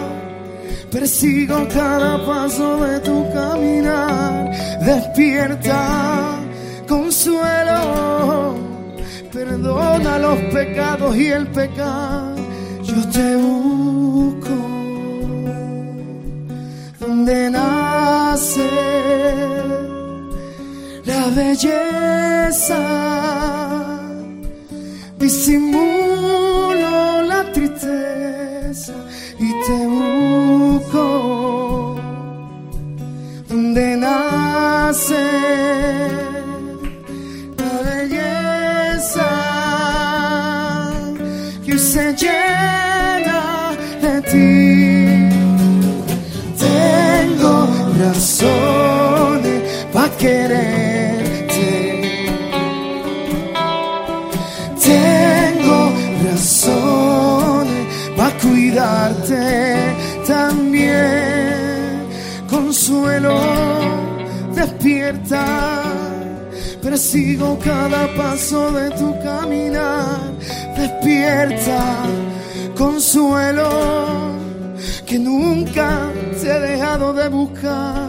Persigo 0.91 1.67
cada 1.67 2.25
paso 2.25 2.77
de 2.77 2.99
tu 3.01 3.25
caminar. 3.31 4.51
Despierta, 4.81 6.39
consuelo. 6.87 8.66
Perdona 9.37 10.17
los 10.17 10.39
pecados 10.51 11.15
y 11.15 11.27
el 11.27 11.45
pecado. 11.51 12.35
Yo 12.81 13.07
te 13.09 13.35
busco 13.35 14.49
donde 16.99 17.51
nace 17.51 18.67
la 21.05 21.27
belleza. 21.35 22.79
Disimulo 25.19 27.21
la 27.21 27.43
tristeza 27.53 28.95
y 29.39 29.51
te 29.67 29.85
busco 29.85 31.95
donde 33.47 33.97
nace 33.97 36.26
Tengo 48.07 48.19
razones 48.19 49.61
para 49.91 50.09
quererte. 50.17 51.59
Tengo 54.81 55.91
razones 56.23 57.87
para 58.15 58.37
cuidarte 58.37 59.75
también. 60.25 62.07
Consuelo, 62.49 63.41
despierta. 64.55 65.83
Persigo 66.81 67.59
cada 67.59 68.07
paso 68.15 68.71
de 68.71 68.89
tu 68.91 69.13
caminar. 69.21 70.31
Despierta, 70.77 72.05
consuelo 72.77 74.36
que 75.07 75.17
nunca 75.17 76.11
te 76.39 76.51
he 76.51 76.59
dejado 76.59 77.13
de 77.13 77.29
buscar 77.29 78.06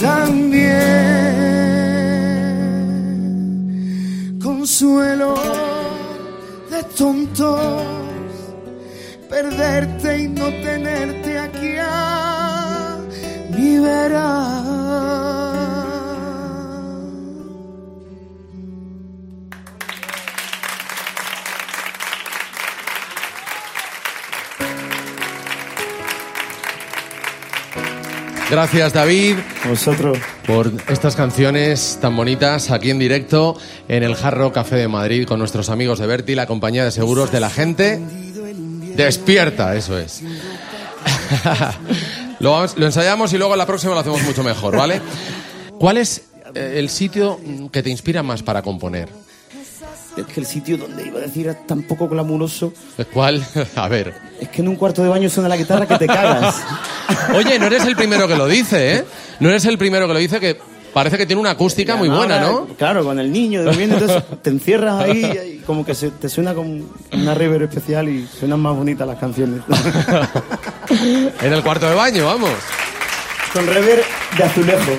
también. 0.00 0.78
Consuelo 4.42 5.34
de 6.70 6.82
tontos, 6.96 7.82
perderte 9.28 10.18
y 10.22 10.28
no 10.28 10.46
tenerte 10.46 11.38
aquí 11.38 11.76
a 11.78 12.98
mi. 13.56 13.74
Gracias, 28.54 28.92
David, 28.92 29.34
Vosotros. 29.68 30.16
por 30.46 30.70
estas 30.88 31.16
canciones 31.16 31.98
tan 32.00 32.16
bonitas 32.16 32.70
aquí 32.70 32.90
en 32.90 33.00
directo 33.00 33.58
en 33.88 34.04
el 34.04 34.14
Jarro 34.14 34.52
Café 34.52 34.76
de 34.76 34.86
Madrid 34.86 35.26
con 35.26 35.40
nuestros 35.40 35.70
amigos 35.70 35.98
de 35.98 36.06
Berti, 36.06 36.36
la 36.36 36.46
compañía 36.46 36.84
de 36.84 36.92
seguros 36.92 37.32
de 37.32 37.40
la 37.40 37.50
gente. 37.50 37.98
Despierta, 38.94 39.74
eso 39.74 39.98
es. 39.98 40.22
lo, 42.38 42.64
lo 42.76 42.86
ensayamos 42.86 43.32
y 43.32 43.38
luego 43.38 43.54
en 43.54 43.58
la 43.58 43.66
próxima 43.66 43.92
lo 43.92 43.98
hacemos 43.98 44.22
mucho 44.22 44.44
mejor, 44.44 44.76
¿vale? 44.76 45.00
¿Cuál 45.80 45.96
es 45.96 46.22
eh, 46.54 46.74
el 46.76 46.90
sitio 46.90 47.40
que 47.72 47.82
te 47.82 47.90
inspira 47.90 48.22
más 48.22 48.44
para 48.44 48.62
componer? 48.62 49.08
Es 50.16 50.26
que 50.26 50.40
el 50.40 50.46
sitio 50.46 50.78
donde 50.78 51.06
iba 51.06 51.18
a 51.18 51.22
decir 51.22 51.48
es 51.48 51.66
tan 51.66 51.82
poco 51.82 52.08
glamuroso. 52.08 52.72
¿Cuál? 53.12 53.44
A 53.76 53.88
ver. 53.88 54.14
Es 54.40 54.48
que 54.48 54.62
en 54.62 54.68
un 54.68 54.76
cuarto 54.76 55.02
de 55.02 55.08
baño 55.08 55.28
suena 55.28 55.48
la 55.48 55.56
guitarra 55.56 55.86
que 55.86 55.98
te 55.98 56.06
cagas. 56.06 56.56
Oye, 57.34 57.58
no 57.58 57.66
eres 57.66 57.84
el 57.84 57.96
primero 57.96 58.28
que 58.28 58.36
lo 58.36 58.46
dice, 58.46 58.96
¿eh? 58.96 59.04
No 59.40 59.48
eres 59.48 59.64
el 59.64 59.78
primero 59.78 60.06
que 60.06 60.12
lo 60.12 60.18
dice, 60.18 60.38
que 60.40 60.56
parece 60.92 61.18
que 61.18 61.26
tiene 61.26 61.40
una 61.40 61.50
acústica 61.50 61.96
muy 61.96 62.08
buena, 62.08 62.40
¿no? 62.40 62.66
Claro, 62.78 63.04
con 63.04 63.18
el 63.18 63.32
niño 63.32 63.64
durmiendo, 63.64 63.96
entonces 63.96 64.22
te 64.42 64.50
encierras 64.50 65.02
ahí 65.02 65.24
y 65.24 65.58
como 65.66 65.84
que 65.84 65.94
se, 65.94 66.10
te 66.10 66.28
suena 66.28 66.54
con 66.54 66.88
una 67.12 67.34
reverb 67.34 67.64
especial 67.64 68.08
y 68.08 68.26
suenan 68.26 68.60
más 68.60 68.76
bonitas 68.76 69.06
las 69.06 69.18
canciones. 69.18 69.60
En 71.42 71.52
el 71.52 71.62
cuarto 71.64 71.88
de 71.88 71.94
baño, 71.96 72.26
vamos. 72.26 72.50
con 73.52 73.66
reverb 73.66 74.04
de 74.38 74.44
azulejo. 74.44 74.92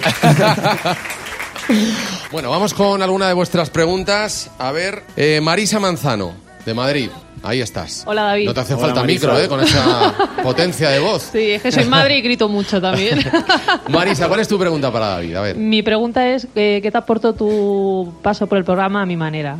Bueno, 2.31 2.49
vamos 2.49 2.73
con 2.73 3.01
alguna 3.01 3.27
de 3.27 3.33
vuestras 3.33 3.69
preguntas. 3.69 4.51
A 4.59 4.71
ver, 4.71 5.03
eh, 5.15 5.39
Marisa 5.41 5.79
Manzano, 5.79 6.33
de 6.65 6.73
Madrid. 6.73 7.09
Ahí 7.43 7.61
estás. 7.61 8.03
Hola, 8.07 8.23
David. 8.23 8.45
No 8.47 8.53
te 8.55 8.59
hace 8.61 8.73
Hola, 8.73 8.85
falta 8.87 9.01
Marisa. 9.01 9.27
micro, 9.27 9.39
¿eh? 9.43 9.47
Con 9.47 9.59
esa 9.61 10.13
potencia 10.41 10.89
de 10.89 10.99
voz. 10.99 11.29
Sí, 11.31 11.51
es 11.51 11.61
que 11.61 11.71
soy 11.71 11.85
madre 11.85 12.17
y 12.17 12.21
grito 12.21 12.49
mucho 12.49 12.81
también. 12.81 13.19
Marisa, 13.89 14.27
¿cuál 14.27 14.39
es 14.39 14.47
tu 14.47 14.57
pregunta 14.57 14.91
para 14.91 15.07
David? 15.09 15.35
A 15.35 15.41
ver. 15.41 15.55
Mi 15.55 15.83
pregunta 15.83 16.27
es, 16.27 16.47
eh, 16.55 16.79
¿qué 16.81 16.89
te 16.91 16.97
aportó 16.97 17.33
tu 17.33 18.13
paso 18.23 18.47
por 18.47 18.57
el 18.57 18.63
programa 18.63 19.03
a 19.03 19.05
mi 19.05 19.15
manera? 19.15 19.57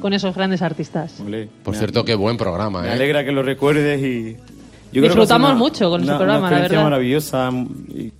Con 0.00 0.12
esos 0.12 0.34
grandes 0.34 0.62
artistas. 0.62 1.12
Ole, 1.24 1.48
Por 1.62 1.72
me- 1.74 1.78
cierto, 1.78 2.04
qué 2.04 2.16
buen 2.16 2.36
programa, 2.36 2.82
Me 2.82 2.88
¿eh? 2.88 2.92
alegra 2.92 3.24
que 3.24 3.30
lo 3.30 3.42
recuerdes 3.44 4.00
y... 4.02 4.36
Yo 4.92 5.00
creo 5.02 5.02
que 5.02 5.08
Disfrutamos 5.20 5.56
mucho 5.56 5.88
con 5.88 6.02
ese 6.02 6.12
programa, 6.14 6.38
una 6.38 6.50
la 6.50 6.56
experiencia 6.56 6.78
verdad. 6.78 6.90
maravillosa. 6.90 7.50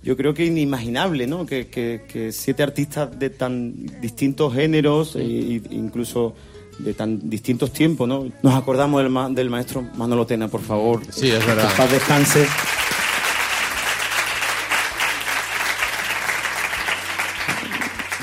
Yo 0.03 0.15
creo 0.17 0.33
que 0.33 0.45
inimaginable, 0.45 1.27
¿no? 1.27 1.45
Que, 1.45 1.67
que- 1.67 2.03
que 2.07 2.31
siete 2.31 2.63
artistas 2.63 3.19
de 3.19 3.29
tan 3.29 3.73
distintos 4.01 4.53
géneros, 4.53 5.15
e, 5.17 5.23
y- 5.23 5.61
incluso 5.71 6.33
de 6.79 6.93
tan 6.93 7.29
distintos 7.29 7.71
tiempos, 7.73 8.07
¿no? 8.07 8.25
Nos 8.41 8.53
acordamos 8.55 9.01
del, 9.01 9.11
ma- 9.11 9.29
del 9.29 9.49
maestro 9.49 9.83
Manolo 9.97 10.25
Tena, 10.25 10.47
por 10.47 10.61
favor. 10.61 11.01
Sí, 11.09 11.29
es 11.29 11.45
verdad. 11.45 11.69
Que 11.71 11.75
paz 11.77 11.91
descanse. 11.91 12.47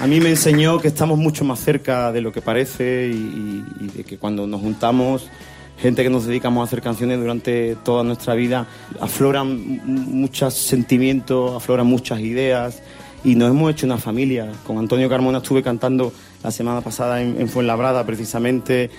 A 0.00 0.06
mí 0.06 0.20
me 0.20 0.28
enseñó 0.30 0.78
que 0.78 0.88
estamos 0.88 1.18
mucho 1.18 1.44
más 1.44 1.58
cerca 1.58 2.12
de 2.12 2.20
lo 2.20 2.30
que 2.32 2.40
parece 2.40 3.10
y, 3.12 3.16
y- 3.16 3.84
y 3.84 3.86
de 3.88 4.04
que 4.04 4.16
cuando 4.16 4.46
nos 4.46 4.60
juntamos, 4.60 5.28
gente 5.80 6.02
que 6.02 6.10
nos 6.10 6.26
dedicamos 6.26 6.60
a 6.60 6.64
hacer 6.64 6.82
canciones 6.82 7.18
durante 7.18 7.76
toda 7.76 8.04
nuestra 8.04 8.34
vida, 8.34 8.66
afloran 9.00 9.80
muchos 9.84 10.54
sentimientos, 10.54 11.54
afloran 11.54 11.86
muchas 11.86 12.20
ideas 12.20 12.82
y 13.24 13.34
nos 13.34 13.50
hemos 13.50 13.70
hecho 13.70 13.86
una 13.86 13.98
familia. 13.98 14.50
Con 14.66 14.78
Antonio 14.78 15.08
Carmona 15.08 15.38
estuve 15.38 15.62
cantando 15.62 16.12
la 16.42 16.50
semana 16.50 16.80
pasada 16.80 17.22
en, 17.22 17.40
en 17.40 17.48
Fuenlabrada 17.48 18.04
precisamente 18.04 18.90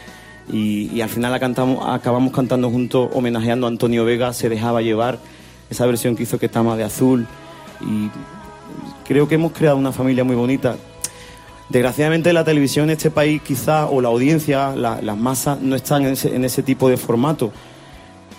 y, 0.51 0.89
y 0.93 1.01
al 1.01 1.09
final 1.09 1.37
cantamos, 1.39 1.85
acabamos 1.87 2.33
cantando 2.33 2.69
juntos 2.69 3.09
homenajeando 3.13 3.67
a 3.67 3.69
Antonio 3.69 4.05
Vega, 4.05 4.33
se 4.33 4.49
dejaba 4.49 4.81
llevar 4.81 5.19
esa 5.69 5.85
versión 5.85 6.15
que 6.15 6.23
hizo 6.23 6.39
que 6.39 6.47
está 6.47 6.63
más 6.63 6.77
de 6.77 6.83
azul 6.83 7.27
y 7.81 8.09
creo 9.07 9.27
que 9.27 9.35
hemos 9.35 9.51
creado 9.51 9.77
una 9.77 9.91
familia 9.91 10.23
muy 10.23 10.35
bonita. 10.35 10.75
Desgraciadamente 11.69 12.33
la 12.33 12.43
televisión 12.43 12.85
en 12.85 12.91
este 12.97 13.11
país 13.11 13.41
quizá, 13.43 13.85
o 13.85 14.01
la 14.01 14.07
audiencia, 14.09 14.75
la- 14.75 15.01
las 15.01 15.17
masas, 15.17 15.61
no 15.61 15.75
están 15.75 16.03
en 16.05 16.43
ese, 16.45 16.63
tipo 16.63 16.89
de 16.89 16.97
formato, 16.97 17.51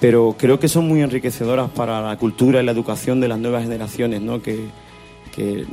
pero 0.01 0.35
creo 0.37 0.59
que 0.59 0.69
son 0.69 0.89
muy 0.89 1.01
enriquecedoras 1.03 1.71
para 1.71 2.01
la 2.03 2.17
cultura 2.17 2.61
y 2.61 2.65
la 2.65 2.73
educación 2.73 3.21
de 3.21 3.29
las 3.29 3.39
nuevas 3.39 3.63
generaciones, 3.63 4.21
¿no? 4.21 4.43
que, 4.43 4.67
que 5.35 5.65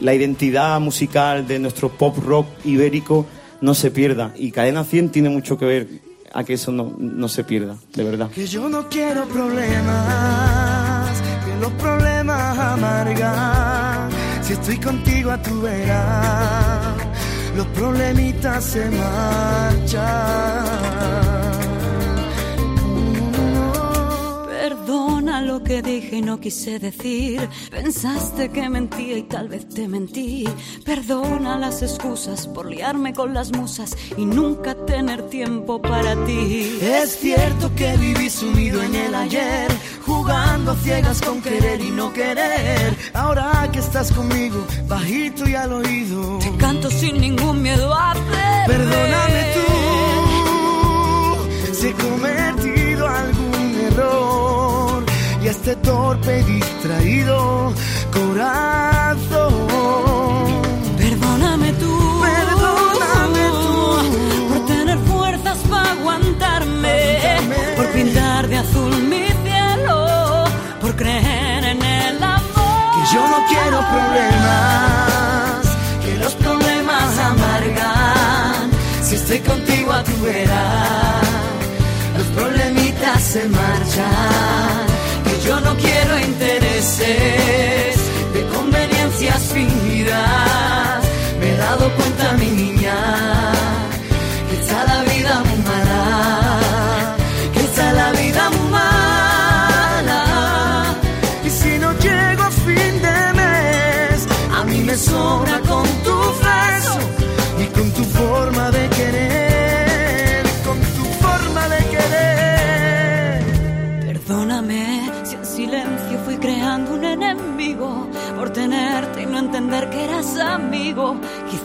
la 0.00 0.14
identidad 0.14 0.80
musical 0.80 1.46
de 1.46 1.58
nuestro 1.58 1.90
pop 1.90 2.16
rock 2.24 2.46
ibérico 2.64 3.26
no 3.60 3.74
se 3.74 3.90
pierda. 3.90 4.32
Y 4.36 4.50
Cadena 4.52 4.84
100 4.84 5.10
tiene 5.10 5.28
mucho 5.28 5.58
que 5.58 5.64
ver 5.66 5.88
a 6.32 6.44
que 6.44 6.54
eso 6.54 6.72
no, 6.72 6.94
no 6.98 7.28
se 7.28 7.42
pierda, 7.44 7.76
de 7.94 8.04
verdad. 8.04 8.30
Que 8.30 8.46
yo 8.46 8.68
no 8.68 8.88
quiero 8.88 9.24
problemas, 9.26 11.20
que 11.44 11.60
los 11.60 11.72
problemas 11.72 12.58
amargan. 12.58 13.87
Si 14.48 14.54
estoy 14.54 14.78
contigo 14.78 15.30
a 15.30 15.36
tu 15.42 15.60
vera, 15.60 16.96
los 17.54 17.66
problemitas 17.66 18.64
se 18.64 18.88
marchan. 18.88 20.08
Lo 25.42 25.62
que 25.62 25.82
dije 25.82 26.16
y 26.16 26.22
no 26.22 26.40
quise 26.40 26.78
decir. 26.78 27.48
Pensaste 27.70 28.50
que 28.50 28.68
mentía 28.68 29.16
y 29.18 29.22
tal 29.22 29.48
vez 29.48 29.68
te 29.68 29.88
mentí. 29.88 30.44
Perdona 30.84 31.56
las 31.56 31.80
excusas 31.82 32.46
por 32.46 32.66
liarme 32.66 33.12
con 33.14 33.32
las 33.32 33.52
musas 33.52 33.96
y 34.16 34.24
nunca 34.26 34.74
tener 34.84 35.22
tiempo 35.28 35.80
para 35.80 36.14
ti. 36.24 36.78
Es 36.82 37.18
cierto 37.18 37.74
que 37.74 37.96
viví 37.96 38.28
sumido 38.28 38.82
en 38.82 38.94
el 38.94 39.14
ayer, 39.14 39.68
jugando 40.04 40.72
a 40.72 40.76
ciegas 40.76 41.20
con 41.22 41.40
querer 41.40 41.80
y 41.80 41.90
no 41.90 42.12
querer. 42.12 42.96
Ahora 43.14 43.68
que 43.72 43.78
estás 43.78 44.12
conmigo, 44.12 44.66
bajito 44.86 45.48
y 45.48 45.54
al 45.54 45.72
oído. 45.72 46.38
Te 46.40 46.56
canto 46.56 46.90
sin 46.90 47.20
ningún 47.20 47.62
miedo 47.62 47.94
a 47.94 48.12
perder. 48.14 48.66
Perdóname 48.66 49.44
tú 49.54 49.78
si 51.80 51.92
este 55.68 55.82
torpe 55.82 56.40
y 56.40 56.42
distraído 56.44 57.74
corazón. 58.10 59.52
Perdóname 60.96 61.72
tú. 61.74 62.22
Perdóname 62.22 63.44
tú. 63.62 64.48
Por 64.48 64.66
tener 64.66 64.98
fuerzas 65.00 65.58
para 65.68 65.90
aguantarme. 65.92 67.18
Aguantarme. 67.18 67.56
Por 67.76 67.86
pintar 67.92 68.48
de 68.48 68.56
azul 68.56 69.02
mi 69.10 69.26
cielo. 69.44 70.44
Por 70.80 70.96
creer 70.96 71.64
en 71.64 71.82
el 71.82 72.22
amor. 72.22 72.80
Que 72.94 73.14
yo 73.14 73.28
no 73.28 73.38
quiero 73.48 73.78
problemas, 73.94 75.66
que 76.02 76.16
los 76.16 76.32
problemas 76.34 77.18
amargan. 77.18 78.70
Si 79.02 79.16
estoy 79.16 79.40
contigo 79.40 79.92
a 79.92 80.02
tu 80.02 80.16
vera, 80.22 81.20
los 82.16 82.26
problemitas 82.28 83.22
se 83.22 83.48
marchan. 83.48 84.77
De 86.78 88.46
conveniencias 88.54 89.42
fingidas. 89.52 91.02
Me 91.40 91.50
he 91.50 91.56
dado 91.56 91.92
cuenta, 91.96 92.32
mi 92.34 92.50
niña, 92.50 92.94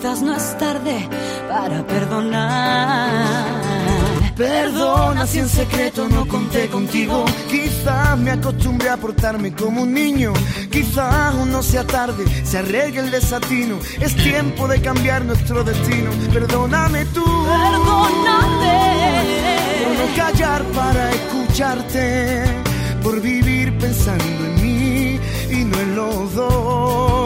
Quizás 0.03 0.21
no 0.21 0.35
es 0.35 0.57
tarde 0.57 1.07
para 1.47 1.87
perdonar. 1.87 3.61
Perdona 4.35 5.25
si 5.25 5.39
en 5.39 5.47
secreto 5.47 6.09
no 6.09 6.27
conté 6.27 6.67
contigo. 6.67 7.23
Quizás 7.49 8.19
me 8.19 8.31
acostumbré 8.31 8.89
a 8.89 8.97
portarme 8.97 9.53
como 9.53 9.83
un 9.83 9.93
niño. 9.93 10.33
Quizás 10.69 11.13
aún 11.13 11.53
no 11.53 11.63
sea 11.63 11.87
tarde, 11.87 12.25
se 12.43 12.57
arregle 12.57 12.99
el 12.99 13.11
desatino. 13.11 13.79
Es 14.01 14.13
tiempo 14.17 14.67
de 14.67 14.81
cambiar 14.81 15.23
nuestro 15.23 15.63
destino. 15.63 16.11
Perdóname 16.33 17.05
tú. 17.05 17.23
Perdóname. 17.23 19.21
Por 19.85 19.95
no 19.99 20.15
callar 20.17 20.63
para 20.63 21.11
escucharte. 21.11 22.43
Por 23.01 23.21
vivir 23.21 23.77
pensando 23.77 24.25
en 24.25 24.61
mí 24.61 25.19
y 25.49 25.63
no 25.63 25.79
en 25.79 25.95
los 25.95 26.35
dos. 26.35 27.22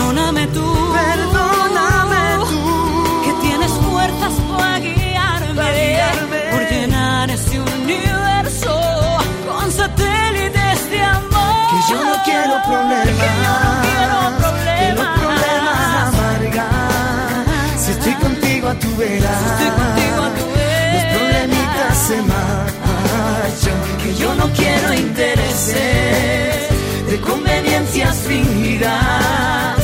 Perdóname 0.00 0.46
tú. 0.48 0.64
Perdóname 0.92 2.24
tú. 2.48 2.60
Que 3.24 3.32
tienes 3.46 3.70
fuerzas 3.70 4.32
para 4.56 4.78
guiarme, 4.78 5.52
guiarme. 5.52 6.38
por 6.52 6.62
llenar 6.70 7.30
ese 7.30 7.60
universo 7.60 8.80
con 9.46 9.70
satélites 9.70 10.90
de 10.90 11.02
amor. 11.02 11.68
Que 11.70 11.78
yo 11.92 11.98
no 12.02 12.14
quiero 12.24 12.54
problemas. 12.66 13.06
Que 13.06 13.12
yo 13.12 13.52
no 13.52 13.72
quiero 13.84 14.16
problemas. 14.40 14.80
Que 14.80 14.88
los 14.94 15.08
problemas 15.20 15.80
amargan. 16.08 17.44
Si 17.78 17.90
estoy 17.92 18.14
contigo 18.14 18.68
a 18.68 18.74
tu 18.74 18.96
vera. 18.96 19.32
Estoy 19.50 19.70
contigo 19.82 20.20
a 20.24 20.30
tu 20.38 20.46
vera. 20.56 20.92
Los 20.94 21.04
problemitas 21.14 21.92
se 22.08 22.16
marchan. 22.22 23.78
Que 24.02 24.14
yo 24.14 24.34
no 24.34 24.50
quiero 24.54 24.94
intereses 24.94 26.70
de 27.06 27.20
conveniencias 27.20 28.16
fingidas. 28.26 29.79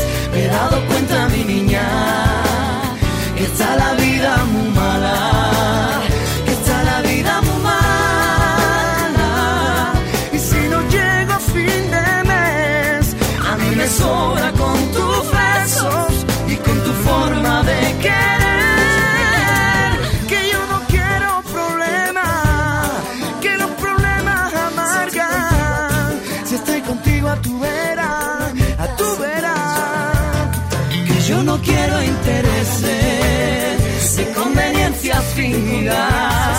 Conveniencias 35.36 36.55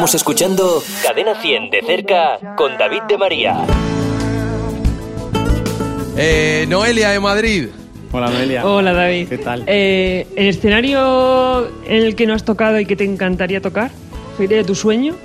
Estamos 0.00 0.14
escuchando 0.14 0.82
Cadena 1.02 1.34
100 1.42 1.68
de 1.68 1.82
cerca 1.82 2.38
con 2.56 2.78
David 2.78 3.02
de 3.06 3.18
María. 3.18 3.66
Eh, 6.16 6.64
Noelia 6.70 7.10
de 7.10 7.20
Madrid. 7.20 7.66
Hola, 8.10 8.30
Noelia. 8.30 8.66
Hola 8.66 8.94
David. 8.94 9.28
¿Qué 9.28 9.36
tal? 9.36 9.64
Eh, 9.66 10.26
¿El 10.36 10.46
escenario 10.48 11.66
en 11.84 12.02
el 12.06 12.16
que 12.16 12.24
no 12.26 12.32
has 12.32 12.46
tocado 12.46 12.80
y 12.80 12.86
que 12.86 12.96
te 12.96 13.04
encantaría 13.04 13.60
tocar? 13.60 13.90
¿Sería 14.38 14.64
tu 14.64 14.74
sueño? 14.74 15.16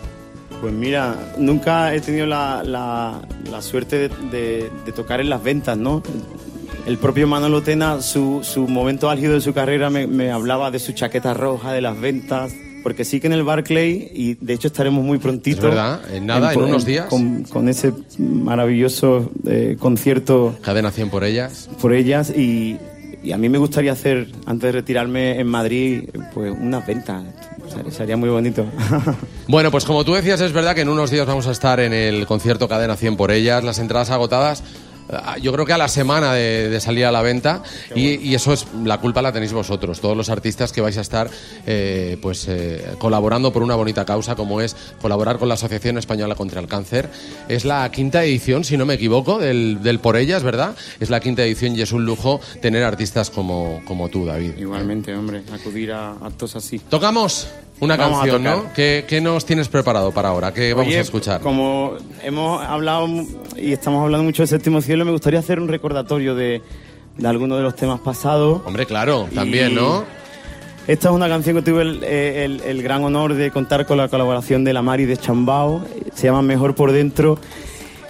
Pues 0.59 0.73
mira, 0.73 1.15
nunca 1.37 1.95
he 1.95 2.01
tenido 2.01 2.25
la, 2.25 2.61
la- 2.65 3.21
la 3.49 3.61
suerte 3.61 3.97
de, 3.97 4.09
de- 4.29 4.69
de 4.85 4.91
tocar 4.91 5.21
en 5.21 5.29
las 5.29 5.41
ventas, 5.41 5.77
¿no? 5.77 6.03
El 6.85 6.97
propio 6.97 7.27
Manolo 7.27 7.63
Tena, 7.63 8.01
su, 8.01 8.41
su 8.43 8.67
momento 8.67 9.09
álgido 9.09 9.35
de 9.35 9.39
su 9.41 9.53
carrera, 9.53 9.89
me, 9.89 10.05
me 10.05 10.31
hablaba 10.31 10.69
de 10.69 10.79
su 10.79 10.91
chaqueta 10.91 11.33
roja, 11.33 11.71
de 11.71 11.79
las 11.79 11.97
ventas, 11.97 12.53
porque 12.85 13.03
sí 13.03 13.19
que 13.19 13.25
en 13.25 13.33
el 13.33 13.41
Barclay, 13.43 14.11
y 14.13 14.35
de 14.35 14.53
hecho 14.53 14.67
estaremos 14.67 15.03
muy 15.03 15.17
prontito. 15.17 15.57
Es 15.57 15.63
verdad, 15.63 16.01
en 16.13 16.27
nada, 16.27 16.53
en 16.53 16.61
unos 16.61 16.85
días. 16.85 17.07
Con, 17.07 17.41
con 17.45 17.67
ese 17.67 17.91
maravilloso 18.19 19.31
eh, 19.47 19.75
concierto 19.79 20.55
Cadena 20.61 20.91
100 20.91 21.09
por 21.09 21.23
ellas. 21.23 21.67
por 21.81 21.93
ellas 21.93 22.29
y, 22.29 22.77
y 23.23 23.31
a 23.31 23.39
mí 23.39 23.49
me 23.49 23.57
gustaría 23.57 23.91
hacer, 23.91 24.27
antes 24.45 24.67
de 24.67 24.71
retirarme 24.71 25.39
en 25.39 25.47
Madrid, 25.47 26.03
pues 26.35 26.53
unas 26.55 26.85
ventas. 26.85 27.23
Sería 27.89 28.17
muy 28.17 28.29
bonito. 28.29 28.65
Bueno, 29.47 29.69
pues 29.69 29.85
como 29.85 30.03
tú 30.03 30.13
decías, 30.13 30.41
es 30.41 30.53
verdad 30.53 30.73
que 30.73 30.81
en 30.81 30.89
unos 30.89 31.11
días 31.11 31.25
vamos 31.27 31.45
a 31.45 31.51
estar 31.51 31.79
en 31.79 31.93
el 31.93 32.25
concierto 32.25 32.67
Cadena 32.67 32.95
100 32.95 33.15
por 33.15 33.31
ellas, 33.31 33.63
las 33.63 33.77
entradas 33.77 34.09
agotadas. 34.09 34.63
Ah, 35.09 35.37
Yo 35.41 35.51
creo 35.53 35.65
que 35.65 35.73
a 35.73 35.77
la 35.77 35.87
semana 35.87 36.33
de, 36.33 36.69
de 36.69 36.79
salir 36.79 37.05
a 37.05 37.11
la 37.11 37.21
venta 37.21 37.63
y, 37.95 38.15
y 38.15 38.35
eso 38.35 38.53
es 38.53 38.65
la 38.83 38.99
culpa 38.99 39.21
la 39.21 39.31
tenéis 39.31 39.53
vosotros, 39.53 39.99
todos 39.99 40.15
los 40.15 40.29
artistas 40.29 40.71
que 40.71 40.81
vais 40.81 40.97
a 40.97 41.01
estar 41.01 41.29
eh, 41.65 42.17
pues 42.21 42.47
eh, 42.47 42.85
colaborando 42.97 43.51
por 43.51 43.63
una 43.63 43.75
bonita 43.75 44.05
causa 44.05 44.35
como 44.35 44.61
es 44.61 44.75
colaborar 45.01 45.37
con 45.37 45.47
la 45.47 45.55
Asociación 45.55 45.97
Española 45.97 46.35
contra 46.35 46.59
el 46.59 46.67
Cáncer. 46.67 47.09
Es 47.47 47.65
la 47.65 47.89
quinta 47.91 48.23
edición, 48.23 48.63
si 48.63 48.77
no 48.77 48.85
me 48.85 48.95
equivoco, 48.95 49.39
del, 49.39 49.81
del 49.81 49.99
por 49.99 50.17
ellas, 50.17 50.43
¿verdad? 50.43 50.75
Es 50.99 51.09
la 51.09 51.19
quinta 51.19 51.43
edición 51.43 51.75
y 51.75 51.81
es 51.81 51.91
un 51.91 52.05
lujo 52.05 52.39
tener 52.61 52.83
artistas 52.83 53.29
como, 53.29 53.81
como 53.85 54.09
tú, 54.09 54.25
David. 54.25 54.57
Igualmente, 54.57 55.15
hombre, 55.15 55.43
acudir 55.53 55.91
a 55.91 56.11
actos 56.11 56.55
así. 56.55 56.79
Tocamos 56.79 57.47
una 57.79 57.97
Vamos 57.97 58.19
canción, 58.19 58.43
¿no? 58.43 58.73
¿Qué, 58.73 59.05
qué 59.07 59.19
nos 59.21 59.45
tienes 59.45 59.67
preparado 59.67 60.11
para 60.11 60.29
ahora? 60.29 60.53
¿Qué 60.53 60.73
vamos 60.73 60.87
Oye, 60.87 60.97
a 60.97 61.01
escuchar? 61.01 61.41
Como 61.41 61.93
hemos 62.23 62.63
hablado 62.63 63.07
y 63.57 63.73
estamos 63.73 64.01
hablando 64.03 64.23
mucho 64.23 64.43
de 64.43 64.47
Séptimo 64.47 64.81
Cielo, 64.81 65.03
me 65.05 65.11
gustaría 65.11 65.39
hacer 65.39 65.59
un 65.59 65.67
recordatorio 65.67 66.35
de, 66.35 66.61
de 67.17 67.27
algunos 67.27 67.57
de 67.57 67.63
los 67.63 67.75
temas 67.75 67.99
pasados. 67.99 68.61
Hombre, 68.65 68.85
claro, 68.85 69.27
también, 69.33 69.71
Y 69.73 69.75
¿no? 69.75 70.03
Esta 70.87 71.09
es 71.09 71.15
una 71.15 71.27
canción 71.27 71.55
que 71.55 71.61
tuve 71.63 71.81
el, 71.81 72.03
eh, 72.03 72.45
el- 72.45 72.61
el 72.61 72.83
gran 72.83 73.03
honor 73.03 73.33
de 73.33 73.49
contar 73.51 73.85
con 73.87 73.97
la 73.97 74.07
colaboración 74.07 74.63
de 74.63 74.71
la 74.71 74.81
Mari 74.83 75.05
de 75.05 75.17
Chambao. 75.17 75.83
Se 76.13 76.27
llama 76.27 76.43
Mejor 76.43 76.75
por 76.75 76.91
Dentro. 76.91 77.39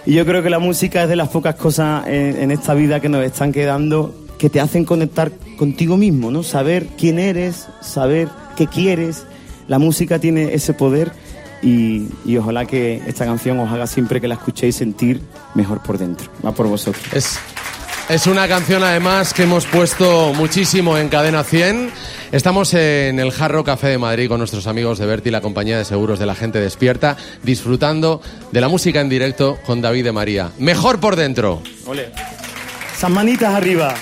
Y 0.04 0.12
yo 0.14 0.24
creo 0.26 0.42
que 0.42 0.50
la 0.50 0.58
música 0.58 1.02
es 1.02 1.08
de 1.08 1.16
las 1.16 1.28
pocas 1.30 1.54
cosas 1.56 2.06
en, 2.06 2.36
en 2.40 2.50
esta 2.50 2.74
vida 2.74 3.00
que 3.00 3.08
nos 3.08 3.24
están 3.24 3.50
quedando 3.52 4.14
que 4.38 4.50
te 4.50 4.60
hacen 4.60 4.84
conectar 4.84 5.32
contigo 5.56 5.96
mismo, 5.96 6.30
¿no? 6.30 6.42
Saber 6.42 6.86
quién 6.98 7.18
eres, 7.18 7.66
saber 7.80 8.28
qué 8.56 8.66
quieres. 8.66 9.26
La 9.68 9.78
música 9.78 10.18
tiene 10.18 10.54
ese 10.54 10.74
poder 10.74 11.12
y, 11.62 12.08
y 12.24 12.36
ojalá 12.36 12.66
que 12.66 13.02
esta 13.06 13.24
canción 13.24 13.58
os 13.58 13.70
haga 13.70 13.86
siempre 13.86 14.20
que 14.20 14.28
la 14.28 14.34
escuchéis 14.34 14.76
sentir 14.76 15.20
mejor 15.54 15.82
por 15.82 15.98
dentro. 15.98 16.30
Va 16.44 16.52
por 16.52 16.66
vosotros. 16.68 17.04
Es, 17.12 17.38
es 18.08 18.28
una 18.28 18.46
canción 18.46 18.84
además 18.84 19.34
que 19.34 19.42
hemos 19.42 19.66
puesto 19.66 20.32
muchísimo 20.34 20.96
en 20.96 21.08
Cadena 21.08 21.42
100. 21.42 21.90
Estamos 22.30 22.72
en 22.74 23.18
el 23.18 23.32
Jarro 23.32 23.64
Café 23.64 23.88
de 23.88 23.98
Madrid 23.98 24.28
con 24.28 24.38
nuestros 24.38 24.68
amigos 24.68 24.98
de 24.98 25.06
Berti, 25.06 25.30
la 25.30 25.40
compañía 25.40 25.78
de 25.78 25.84
seguros 25.84 26.18
de 26.18 26.26
la 26.26 26.36
gente 26.36 26.60
despierta, 26.60 27.16
disfrutando 27.42 28.20
de 28.52 28.60
la 28.60 28.68
música 28.68 29.00
en 29.00 29.08
directo 29.08 29.58
con 29.66 29.80
David 29.80 30.04
de 30.04 30.12
María. 30.12 30.52
Mejor 30.58 31.00
por 31.00 31.16
dentro. 31.16 31.62
Ole. 31.86 32.10
Esas 32.96 33.10
manitas 33.10 33.52
arriba. 33.54 33.94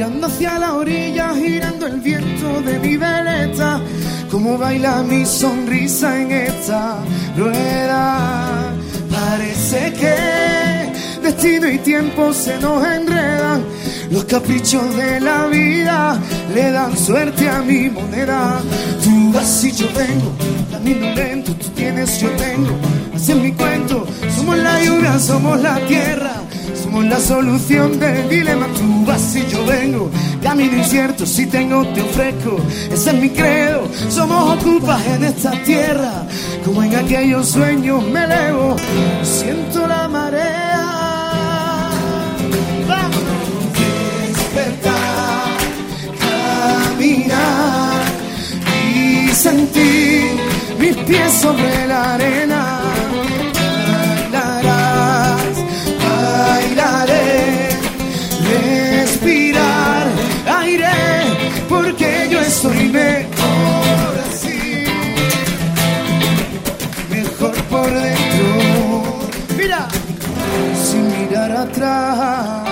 Girando 0.00 0.28
hacia 0.28 0.58
la 0.58 0.72
orilla, 0.76 1.34
girando 1.34 1.86
el 1.86 2.00
viento 2.00 2.62
de 2.62 2.78
mi 2.78 2.96
veleta, 2.96 3.82
como 4.30 4.56
baila 4.56 5.02
mi 5.02 5.26
sonrisa 5.26 6.18
en 6.18 6.32
esta 6.32 7.04
rueda. 7.36 8.72
Parece 9.10 9.92
que 9.92 11.20
destino 11.20 11.68
y 11.68 11.76
tiempo 11.80 12.32
se 12.32 12.58
nos 12.60 12.82
enredan, 12.82 13.62
los 14.10 14.24
caprichos 14.24 14.96
de 14.96 15.20
la 15.20 15.48
vida 15.48 16.18
le 16.54 16.70
dan 16.70 16.96
suerte 16.96 17.50
a 17.50 17.60
mi 17.60 17.90
moneda. 17.90 18.58
Tú 19.04 19.32
vas 19.34 19.64
y 19.64 19.72
yo 19.72 19.86
vengo, 19.94 20.32
camino 20.72 21.14
lento, 21.14 21.52
tú 21.56 21.68
tienes, 21.76 22.18
yo 22.18 22.30
tengo, 22.30 22.74
es 23.14 23.36
mi 23.36 23.52
cuento, 23.52 24.06
somos 24.34 24.56
la 24.56 24.82
lluvia, 24.82 25.18
somos 25.18 25.60
la 25.60 25.78
tierra. 25.86 26.39
Somos 26.90 27.04
la 27.04 27.20
solución 27.20 28.00
del 28.00 28.28
dilema, 28.28 28.66
tú 28.66 29.04
vas 29.06 29.36
y 29.36 29.46
yo 29.46 29.64
vengo. 29.64 30.10
Camino 30.42 30.76
incierto, 30.76 31.24
si 31.24 31.46
tengo 31.46 31.86
te 31.94 32.02
ofrezco. 32.02 32.56
Ese 32.90 33.10
es 33.10 33.14
mi 33.16 33.30
credo, 33.30 33.86
somos 34.08 34.58
ocupas 34.58 35.06
en 35.06 35.22
esta 35.22 35.52
tierra. 35.62 36.26
Como 36.64 36.82
en 36.82 36.96
aquellos 36.96 37.48
sueños 37.48 38.02
me 38.02 38.24
elevo, 38.24 38.74
siento 39.22 39.86
la 39.86 40.08
marea. 40.08 41.90
Vámonos, 42.88 43.72
despertar, 44.26 45.46
caminar 46.88 48.02
y 48.92 49.28
sentir 49.28 50.40
mis 50.80 50.96
pies 50.96 51.32
sobre 51.34 51.86
la 51.86 52.14
arena. 52.14 52.79
Yo 62.50 62.56
estoy 62.56 62.88
mejor 62.88 64.12
así, 64.28 64.84
mejor 67.10 67.54
por 67.70 67.90
dentro. 67.92 69.02
Mira, 69.56 69.88
sin 70.74 71.04
mirar 71.18 71.52
atrás. 71.52 72.68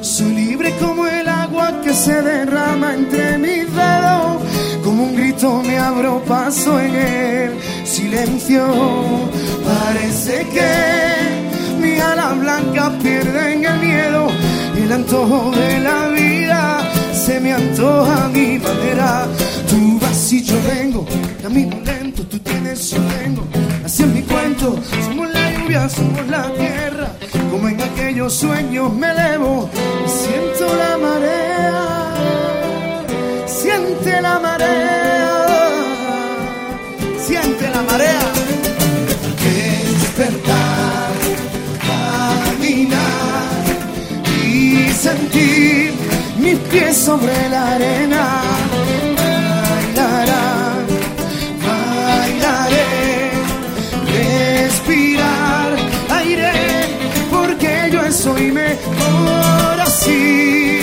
Soy 0.00 0.34
libre 0.34 0.74
como 0.80 1.06
el 1.06 1.28
agua 1.28 1.80
que 1.82 1.92
se 1.94 2.20
derrama 2.22 2.94
entre 2.94 3.38
mis 3.38 3.72
dedos. 3.72 4.42
Como 4.82 5.04
un 5.04 5.14
grito 5.14 5.62
me 5.62 5.78
abro 5.78 6.22
paso 6.24 6.80
en 6.80 6.94
el 6.94 7.50
silencio. 7.86 8.66
Parece 9.64 10.44
que 10.54 11.80
mi 11.80 12.00
ala 12.00 12.32
blanca 12.32 12.92
pierden 13.00 13.64
el 13.64 13.78
miedo. 13.78 14.28
Y 14.76 14.82
el 14.82 14.92
antojo 14.92 15.52
de 15.52 15.80
la 15.80 16.08
vida 16.08 16.11
se 17.32 17.40
me 17.40 17.52
antoja 17.52 18.28
mi 18.28 18.58
manera. 18.58 19.26
Tú 19.68 19.98
vas 20.00 20.32
y 20.32 20.42
yo 20.42 20.56
vengo, 20.68 21.06
camino 21.42 21.76
lento, 21.84 22.22
tú 22.26 22.38
tienes, 22.38 22.90
yo 22.90 22.98
tengo. 23.16 23.42
Así 23.84 24.02
es 24.02 24.08
mi 24.08 24.22
cuento, 24.22 24.76
somos 25.06 25.30
la 25.32 25.50
lluvia, 25.52 25.88
somos 25.88 26.26
la 26.28 26.52
tierra. 26.52 27.08
Como 27.50 27.68
en 27.68 27.80
aquellos 27.80 28.34
sueños 28.34 28.92
me 28.94 29.10
elevo, 29.10 29.68
siento 30.20 30.64
la 30.82 30.92
marea, 31.06 31.70
siente 33.46 34.20
la 34.20 34.38
marea, 34.38 35.70
siente 37.26 37.64
la 37.70 37.82
marea. 37.90 38.24
Despertar, 40.02 41.12
caminar 41.88 43.64
y 44.46 44.92
sentir 44.92 46.01
pies 46.70 46.96
sobre 46.96 47.48
la 47.48 47.74
arena. 47.74 48.42
Bailarán, 49.16 50.86
bailaré, 51.66 52.90
respirar 54.12 55.76
aire, 56.10 56.52
porque 57.30 57.90
yo 57.92 58.12
soy 58.12 58.52
mejor 58.52 59.80
así. 59.80 60.81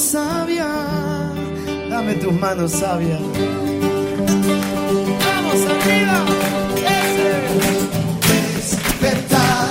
Sabias, 0.00 0.66
dame 1.88 2.14
tus 2.14 2.32
manos 2.32 2.72
sabias. 2.72 3.20
Vamos 5.24 5.60
arriba, 5.72 6.24
ese. 6.98 7.32
Despertar, 8.28 9.68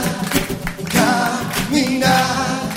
caminar 0.92 2.70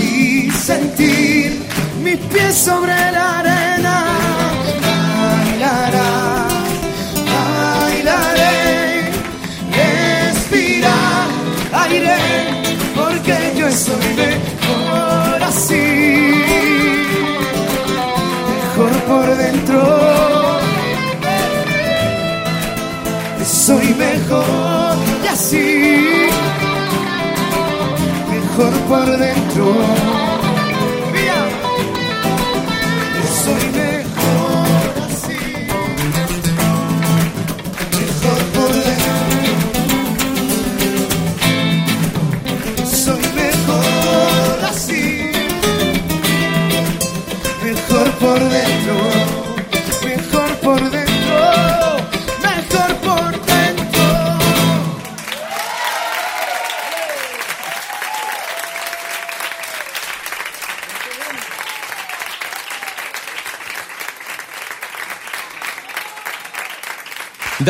y 0.00 0.50
sentir 0.50 1.62
mis 2.02 2.18
pies 2.18 2.54
sobre 2.54 2.94
la 3.12 3.38
arena. 3.40 4.04
Bailará, 5.20 6.46
bailaré, 7.84 9.10
respirar 9.72 11.26
aire, 11.72 12.18
porque 12.94 13.36
yo 13.56 13.70
soy 13.72 14.14
mejor 14.16 14.57
por 19.06 19.36
dentro. 19.36 19.80
Soy 23.44 23.94
mejor 23.94 24.96
y 25.24 25.26
así, 25.26 26.28
mejor 28.30 28.72
por 28.88 29.06
dentro. 29.18 29.64
Soy 33.44 33.70
mejor 33.72 33.87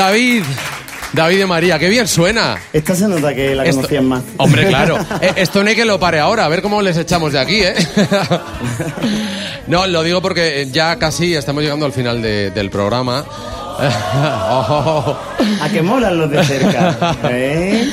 David, 0.02 0.44
David 1.12 1.38
de 1.38 1.46
María, 1.46 1.76
qué 1.76 1.88
bien 1.88 2.06
suena. 2.06 2.56
Esta 2.72 2.94
se 2.94 3.08
nota 3.08 3.34
que 3.34 3.52
la 3.56 3.64
Esto- 3.64 3.78
conocían 3.78 4.06
más. 4.06 4.22
Hombre, 4.36 4.68
claro. 4.68 4.96
Eh, 5.20 5.32
Esto 5.34 5.64
no 5.64 5.70
hay 5.70 5.74
que 5.74 5.84
lo 5.84 5.98
pare 5.98 6.20
ahora, 6.20 6.44
a 6.44 6.48
ver 6.48 6.62
cómo 6.62 6.80
les 6.82 6.96
echamos 6.96 7.32
de 7.32 7.40
aquí, 7.40 7.60
¿eh? 7.62 7.74
No, 9.66 9.88
lo 9.88 10.04
digo 10.04 10.22
porque 10.22 10.68
ya 10.70 10.96
casi 11.00 11.34
estamos 11.34 11.64
llegando 11.64 11.84
al 11.84 11.92
final 11.92 12.22
de- 12.22 12.52
del 12.52 12.70
programa. 12.70 13.24
Oh. 13.80 15.16
A 15.62 15.68
que 15.68 15.82
molan 15.82 16.18
los 16.18 16.28
de 16.30 16.42
cerca. 16.44 17.16
¿eh? 17.30 17.88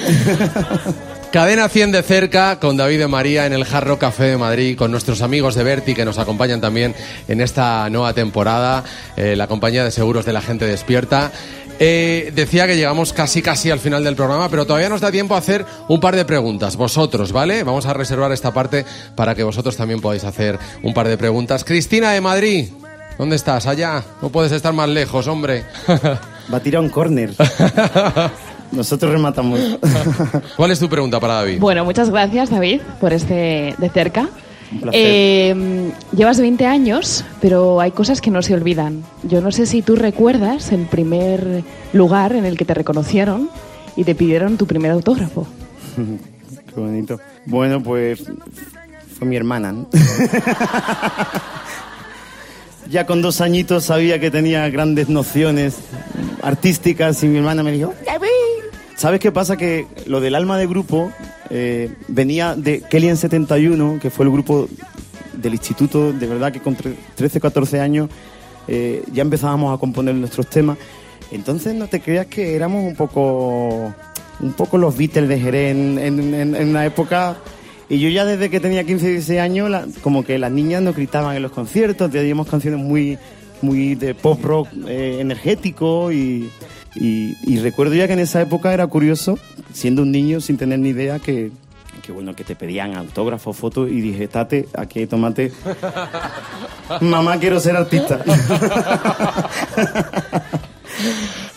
Cadena 1.31 1.67
100 1.69 1.91
de 1.91 2.01
cerca 2.01 2.59
con 2.59 2.75
David 2.77 2.99
de 2.99 3.07
María 3.07 3.45
en 3.45 3.53
el 3.53 3.65
Jarro 3.65 3.99
Café 3.99 4.23
de 4.23 4.37
Madrid, 4.37 4.75
con 4.77 4.89
nuestros 4.89 5.21
amigos 5.21 5.53
de 5.53 5.63
Berti 5.63 5.93
que 5.93 6.03
nos 6.05 6.17
acompañan 6.17 6.59
también 6.61 6.95
en 7.27 7.39
esta 7.41 7.87
nueva 7.91 8.13
temporada, 8.13 8.83
eh, 9.17 9.35
la 9.35 9.45
compañía 9.47 9.83
de 9.83 9.91
seguros 9.91 10.25
de 10.25 10.33
la 10.33 10.41
gente 10.41 10.65
despierta. 10.65 11.31
Eh, 11.79 12.31
decía 12.33 12.67
que 12.67 12.75
llegamos 12.75 13.11
casi 13.11 13.41
casi 13.41 13.69
al 13.69 13.79
final 13.79 14.03
del 14.03 14.15
programa, 14.15 14.49
pero 14.49 14.65
todavía 14.65 14.89
nos 14.89 15.01
da 15.01 15.11
tiempo 15.11 15.35
a 15.35 15.39
hacer 15.39 15.65
un 15.87 15.99
par 15.99 16.15
de 16.15 16.25
preguntas. 16.25 16.75
Vosotros, 16.77 17.31
¿vale? 17.31 17.63
Vamos 17.63 17.85
a 17.85 17.93
reservar 17.93 18.31
esta 18.31 18.53
parte 18.53 18.85
para 19.15 19.35
que 19.35 19.43
vosotros 19.43 19.75
también 19.75 20.01
podáis 20.01 20.23
hacer 20.23 20.57
un 20.83 20.93
par 20.93 21.07
de 21.07 21.17
preguntas. 21.17 21.63
Cristina 21.63 22.11
de 22.11 22.21
Madrid, 22.21 22.69
¿dónde 23.17 23.35
estás? 23.35 23.67
Allá. 23.67 24.03
No 24.21 24.29
puedes 24.29 24.51
estar 24.51 24.73
más 24.73 24.89
lejos, 24.89 25.27
hombre. 25.27 25.65
Va 26.53 26.57
a 26.57 26.59
tirar 26.59 26.81
un 26.81 26.89
córner. 26.89 27.33
Nosotros 28.71 29.11
rematamos. 29.11 29.59
¿Cuál 30.55 30.71
es 30.71 30.79
tu 30.79 30.89
pregunta 30.89 31.19
para 31.19 31.35
David? 31.35 31.59
Bueno, 31.59 31.85
muchas 31.85 32.09
gracias, 32.09 32.49
David, 32.49 32.81
por 32.99 33.13
este 33.13 33.75
de 33.77 33.89
cerca. 33.89 34.27
Eh, 34.91 35.91
llevas 36.15 36.39
20 36.39 36.65
años, 36.65 37.25
pero 37.41 37.79
hay 37.81 37.91
cosas 37.91 38.21
que 38.21 38.31
no 38.31 38.41
se 38.41 38.53
olvidan. 38.53 39.03
Yo 39.23 39.41
no 39.41 39.51
sé 39.51 39.65
si 39.65 39.81
tú 39.81 39.95
recuerdas 39.95 40.71
el 40.71 40.85
primer 40.85 41.63
lugar 41.93 42.33
en 42.33 42.45
el 42.45 42.57
que 42.57 42.65
te 42.65 42.73
reconocieron 42.73 43.49
y 43.95 44.03
te 44.03 44.15
pidieron 44.15 44.57
tu 44.57 44.67
primer 44.67 44.91
autógrafo. 44.91 45.47
Qué 46.73 46.79
bonito. 46.79 47.19
Bueno, 47.45 47.81
pues 47.81 48.23
fue 49.17 49.27
mi 49.27 49.35
hermana. 49.37 49.71
¿no? 49.71 49.87
ya 52.89 53.05
con 53.05 53.21
dos 53.21 53.41
añitos 53.41 53.85
sabía 53.85 54.19
que 54.19 54.29
tenía 54.31 54.69
grandes 54.69 55.09
nociones 55.09 55.77
artísticas 56.41 57.23
y 57.23 57.27
mi 57.27 57.37
hermana 57.37 57.63
me 57.63 57.71
dijo, 57.71 57.93
"David". 58.05 58.54
¿Sabes 58.95 59.19
qué 59.19 59.31
pasa? 59.31 59.57
Que 59.57 59.85
lo 60.05 60.21
del 60.21 60.35
alma 60.35 60.57
de 60.57 60.67
grupo 60.67 61.11
eh, 61.49 61.91
venía 62.07 62.55
de 62.55 62.81
Kelly 62.81 63.09
en 63.09 63.17
71, 63.17 63.99
que 64.01 64.09
fue 64.09 64.25
el 64.25 64.31
grupo 64.31 64.67
del 65.33 65.53
instituto, 65.53 66.13
de 66.13 66.27
verdad 66.27 66.51
que 66.53 66.61
con 66.61 66.77
tre- 66.77 66.95
13, 67.15 67.39
14 67.41 67.81
años 67.81 68.09
eh, 68.67 69.03
ya 69.11 69.21
empezábamos 69.21 69.75
a 69.75 69.79
componer 69.79 70.15
nuestros 70.15 70.47
temas. 70.47 70.77
Entonces 71.31 71.73
no 71.75 71.87
te 71.87 71.99
creas 71.99 72.27
que 72.27 72.55
éramos 72.55 72.83
un 72.85 72.95
poco, 72.95 73.93
un 74.39 74.53
poco 74.53 74.77
los 74.77 74.95
Beatles 74.95 75.27
de 75.27 75.39
Jerez 75.39 75.71
en, 75.75 75.99
en- 76.33 76.69
una 76.69 76.85
época... 76.85 77.37
Y 77.87 77.99
yo 77.99 78.09
ya 78.09 78.25
desde 78.25 78.49
que 78.49 78.59
tenía 78.59 78.83
15, 78.83 79.09
16 79.09 79.39
años, 79.39 79.71
como 80.01 80.23
que 80.25 80.39
las 80.39 80.51
niñas 80.51 80.81
nos 80.81 80.95
gritaban 80.95 81.35
en 81.35 81.43
los 81.43 81.51
conciertos, 81.51 82.09
teníamos 82.09 82.47
canciones 82.47 82.79
muy, 82.79 83.19
muy 83.61 83.93
de 83.93 84.15
pop 84.15 84.43
rock 84.43 84.69
eh, 84.87 85.17
energético 85.19 86.11
y, 86.11 86.49
y- 86.95 87.35
y 87.43 87.59
recuerdo 87.59 87.93
ya 87.95 88.07
que 88.07 88.13
en 88.13 88.19
esa 88.19 88.41
época 88.41 88.73
era 88.73 88.87
curioso, 88.87 89.37
siendo 89.73 90.01
un 90.03 90.11
niño 90.11 90.39
sin 90.41 90.57
tener 90.57 90.79
ni 90.79 90.89
idea, 90.89 91.19
que, 91.19 91.51
que 92.01 92.11
bueno, 92.11 92.35
que 92.35 92.43
te 92.43 92.55
pedían 92.55 92.95
autógrafos, 92.95 93.55
fotos 93.57 93.89
y 93.89 94.01
dije, 94.01 94.27
tate, 94.27 94.67
aquí 94.77 95.05
tomate. 95.07 95.51
Mamá, 97.01 97.37
quiero 97.39 97.59
ser 97.59 97.75
artista. 97.75 98.19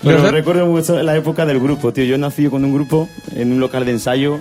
Pero 0.02 0.18
Pero- 0.18 0.30
recuerdo 0.30 0.66
mucho 0.66 1.00
la 1.02 1.16
época 1.16 1.44
del 1.46 1.60
grupo, 1.60 1.92
tío. 1.92 2.04
Yo 2.04 2.18
nací 2.18 2.46
con 2.48 2.64
un 2.64 2.72
grupo 2.72 3.08
en 3.34 3.52
un 3.52 3.60
local 3.60 3.84
de 3.84 3.92
ensayo, 3.92 4.40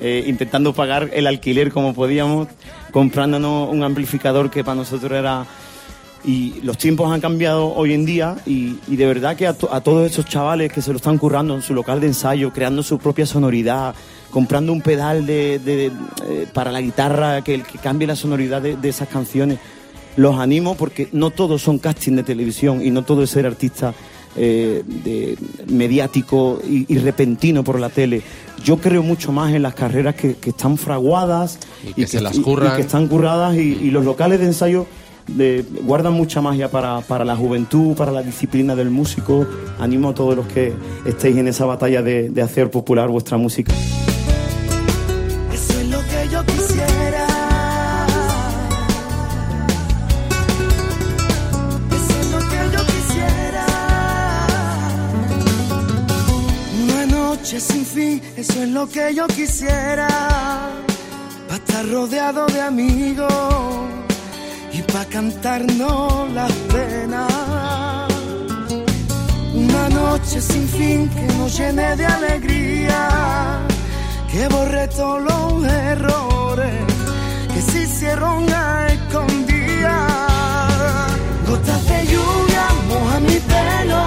eh, 0.00 0.24
intentando 0.26 0.72
pagar 0.72 1.10
el 1.12 1.26
alquiler 1.26 1.70
como 1.70 1.94
podíamos, 1.94 2.48
comprándonos 2.90 3.68
un 3.70 3.82
amplificador 3.82 4.50
que 4.50 4.64
para 4.64 4.76
nosotros 4.76 5.12
era... 5.12 5.44
Y 6.26 6.60
los 6.62 6.78
tiempos 6.78 7.12
han 7.12 7.20
cambiado 7.20 7.74
hoy 7.74 7.92
en 7.92 8.06
día 8.06 8.36
y, 8.46 8.76
y 8.88 8.96
de 8.96 9.06
verdad 9.06 9.36
que 9.36 9.46
a, 9.46 9.52
to- 9.52 9.72
a 9.72 9.82
todos 9.82 10.10
esos 10.10 10.24
chavales 10.24 10.72
que 10.72 10.80
se 10.80 10.90
lo 10.90 10.96
están 10.96 11.18
currando 11.18 11.54
en 11.54 11.60
su 11.62 11.74
local 11.74 12.00
de 12.00 12.06
ensayo, 12.06 12.50
creando 12.52 12.82
su 12.82 12.98
propia 12.98 13.26
sonoridad, 13.26 13.94
comprando 14.30 14.72
un 14.72 14.80
pedal 14.80 15.26
de, 15.26 15.58
de- 15.58 15.92
eh, 16.26 16.46
para 16.52 16.72
la 16.72 16.80
guitarra 16.80 17.42
que, 17.44 17.60
que 17.62 17.78
cambie 17.78 18.06
la 18.08 18.16
sonoridad 18.16 18.62
de, 18.62 18.76
de 18.76 18.88
esas 18.88 19.08
canciones, 19.08 19.58
los 20.16 20.38
animo 20.38 20.76
porque 20.76 21.08
no 21.12 21.30
todos 21.30 21.60
son 21.60 21.78
casting 21.78 22.12
de 22.16 22.22
televisión 22.22 22.80
y 22.84 22.90
no 22.90 23.02
todo 23.02 23.22
es 23.24 23.30
ser 23.30 23.44
artista 23.44 23.92
eh, 24.36 24.82
de- 24.86 25.36
mediático 25.66 26.60
y, 26.66 26.86
y 26.92 26.98
repentino 26.98 27.62
por 27.62 27.78
la 27.78 27.90
tele. 27.90 28.22
Yo 28.64 28.78
creo 28.78 29.02
mucho 29.02 29.30
más 29.30 29.52
en 29.52 29.60
las 29.62 29.74
carreras 29.74 30.14
que, 30.14 30.36
que 30.36 30.50
están 30.50 30.78
fraguadas 30.78 31.58
Y 31.86 31.92
que 31.92 32.06
se 32.06 32.20
las 32.22 32.36
y- 32.36 32.42
que 32.76 32.82
están 32.82 33.08
curradas 33.08 33.56
y, 33.56 33.60
y 33.60 33.90
los 33.90 34.04
locales 34.06 34.40
de 34.40 34.46
ensayo 34.46 34.86
de- 35.26 35.64
guardan 35.82 36.12
mucha 36.12 36.40
magia 36.40 36.70
para, 36.70 37.00
para 37.00 37.24
la 37.24 37.36
juventud, 37.36 37.94
para 37.96 38.12
la 38.12 38.22
disciplina 38.22 38.74
del 38.74 38.90
músico. 38.90 39.46
Animo 39.78 40.10
a 40.10 40.14
todos 40.14 40.36
los 40.36 40.46
que 40.46 40.72
estéis 41.04 41.36
en 41.36 41.48
esa 41.48 41.64
batalla 41.66 42.02
de, 42.02 42.28
de 42.30 42.42
hacer 42.42 42.70
popular 42.70 43.08
vuestra 43.08 43.36
música. 43.36 43.72
Eso 45.52 45.80
es 45.80 45.88
lo 45.88 45.98
que 45.98 46.28
yo 46.30 46.44
quisiera. 46.46 47.26
Eso 51.90 52.20
es 52.20 52.30
lo 52.32 52.38
que 52.38 52.76
yo 52.76 52.82
quisiera. 52.86 53.66
Una 56.84 57.06
noche 57.06 57.60
sin 57.60 57.84
fin, 57.84 58.22
eso 58.36 58.62
es 58.62 58.68
lo 58.68 58.88
que 58.88 59.14
yo 59.14 59.26
quisiera. 59.28 60.08
Pa' 61.48 61.56
estar 61.56 61.86
rodeado 61.88 62.46
de 62.46 62.60
amigos 62.60 63.32
y 64.76 64.82
pa' 64.82 65.04
cantarnos 65.04 66.30
las 66.32 66.52
penas. 66.72 67.32
Una 69.54 69.88
noche 69.88 70.40
sin 70.40 70.66
fin 70.68 71.08
que 71.08 71.26
nos 71.38 71.56
llene 71.56 71.96
de 71.96 72.06
alegría, 72.06 73.60
que 74.30 74.48
borre 74.48 74.88
todos 74.88 75.22
los 75.22 75.64
errores 75.64 76.82
que 77.52 77.60
se 77.62 77.82
hicieron 77.82 78.52
a 78.52 78.88
escondidas. 78.88 80.12
Gotas 81.48 81.86
de 81.90 82.06
lluvia 82.12 82.66
moja 82.88 83.20
mi 83.20 83.38
pelo, 83.52 84.02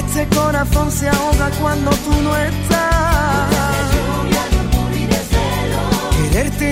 este 0.00 0.26
corazón 0.34 0.90
se 0.90 1.08
ahoga 1.08 1.50
cuando 1.60 1.90
tú 1.90 2.12
no 2.22 2.36
estás. 2.36 2.86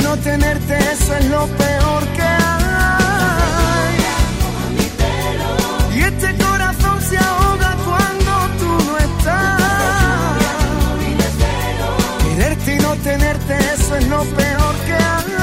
no 0.02 0.16
tenerte, 0.18 0.76
eso 0.92 1.14
es 1.14 1.24
lo 1.30 1.46
peor 1.46 2.02
que. 2.16 2.43
Tenerte, 13.04 13.58
eso 13.74 13.96
es 13.96 14.08
lo 14.08 14.24
peor 14.24 14.74
que 14.86 14.94
hay. 14.94 15.34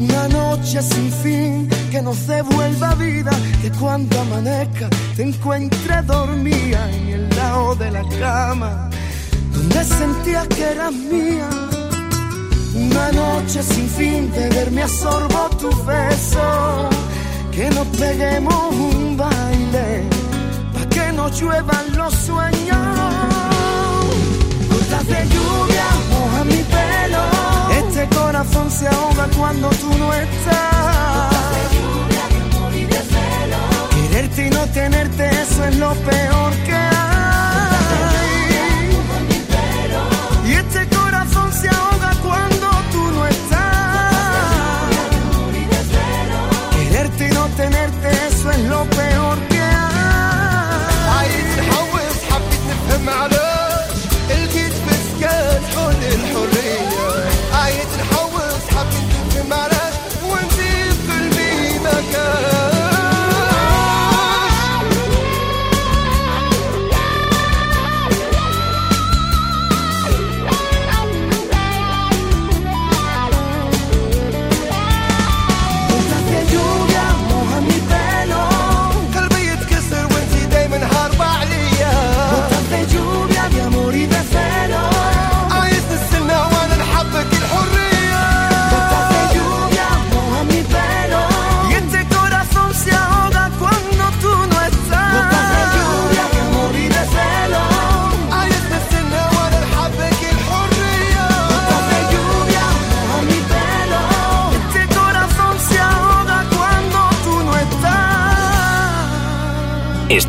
Una 0.00 0.28
noche 0.28 0.82
sin 0.82 1.10
fin 1.10 1.68
que 1.90 2.02
nos 2.02 2.26
devuelva 2.26 2.94
vida, 2.94 3.32
que 3.62 3.70
cuando 3.70 4.20
amanezca 4.20 4.88
te 5.16 5.22
encuentre 5.22 6.02
dormida 6.02 6.90
en 6.92 7.08
el 7.08 7.28
lado 7.30 7.74
de 7.76 7.90
la 7.90 8.04
cama, 8.20 8.90
donde 9.52 9.82
sentías 9.84 10.46
que 10.48 10.62
eras 10.62 10.92
mía. 10.92 11.48
Una 12.74 13.10
noche 13.12 13.62
sin 13.62 13.88
fin 13.88 14.30
de 14.32 14.50
verme 14.50 14.82
a 14.82 14.88
sorbo 14.88 15.48
tu 15.58 15.70
beso, 15.84 16.90
que 17.50 17.70
nos 17.70 17.86
peguemos 17.96 18.74
un 18.74 19.16
baile, 19.16 20.02
pa' 20.74 20.86
que 20.90 21.12
no 21.12 21.30
lluevan 21.30 21.96
los 21.96 22.12
sueños. 22.12 23.35
Gotas 24.88 25.06
de 25.08 25.26
lluvia 25.34 25.84
mojan 26.10 26.46
mi 26.46 26.62
pelo, 26.62 27.22
este 27.76 28.06
corazón 28.14 28.70
se 28.70 28.86
ahoga 28.86 29.26
cuando 29.36 29.68
tú 29.70 29.92
no 29.98 30.14
estás. 30.14 31.34
Quererte 33.94 34.46
y 34.46 34.50
no 34.50 34.64
tenerte, 34.66 35.28
eso 35.42 35.64
es 35.64 35.76
lo 35.76 35.92
peor 35.94 36.52
que 36.64 36.72
hay. 36.72 36.95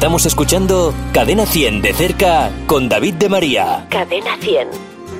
Estamos 0.07 0.25
escuchando 0.25 0.93
Cadena 1.11 1.45
100 1.45 1.81
de 1.81 1.93
cerca 1.93 2.49
con 2.65 2.87
David 2.87 3.15
de 3.15 3.27
María. 3.27 3.87
Cadena 3.89 4.37
100. 4.39 4.69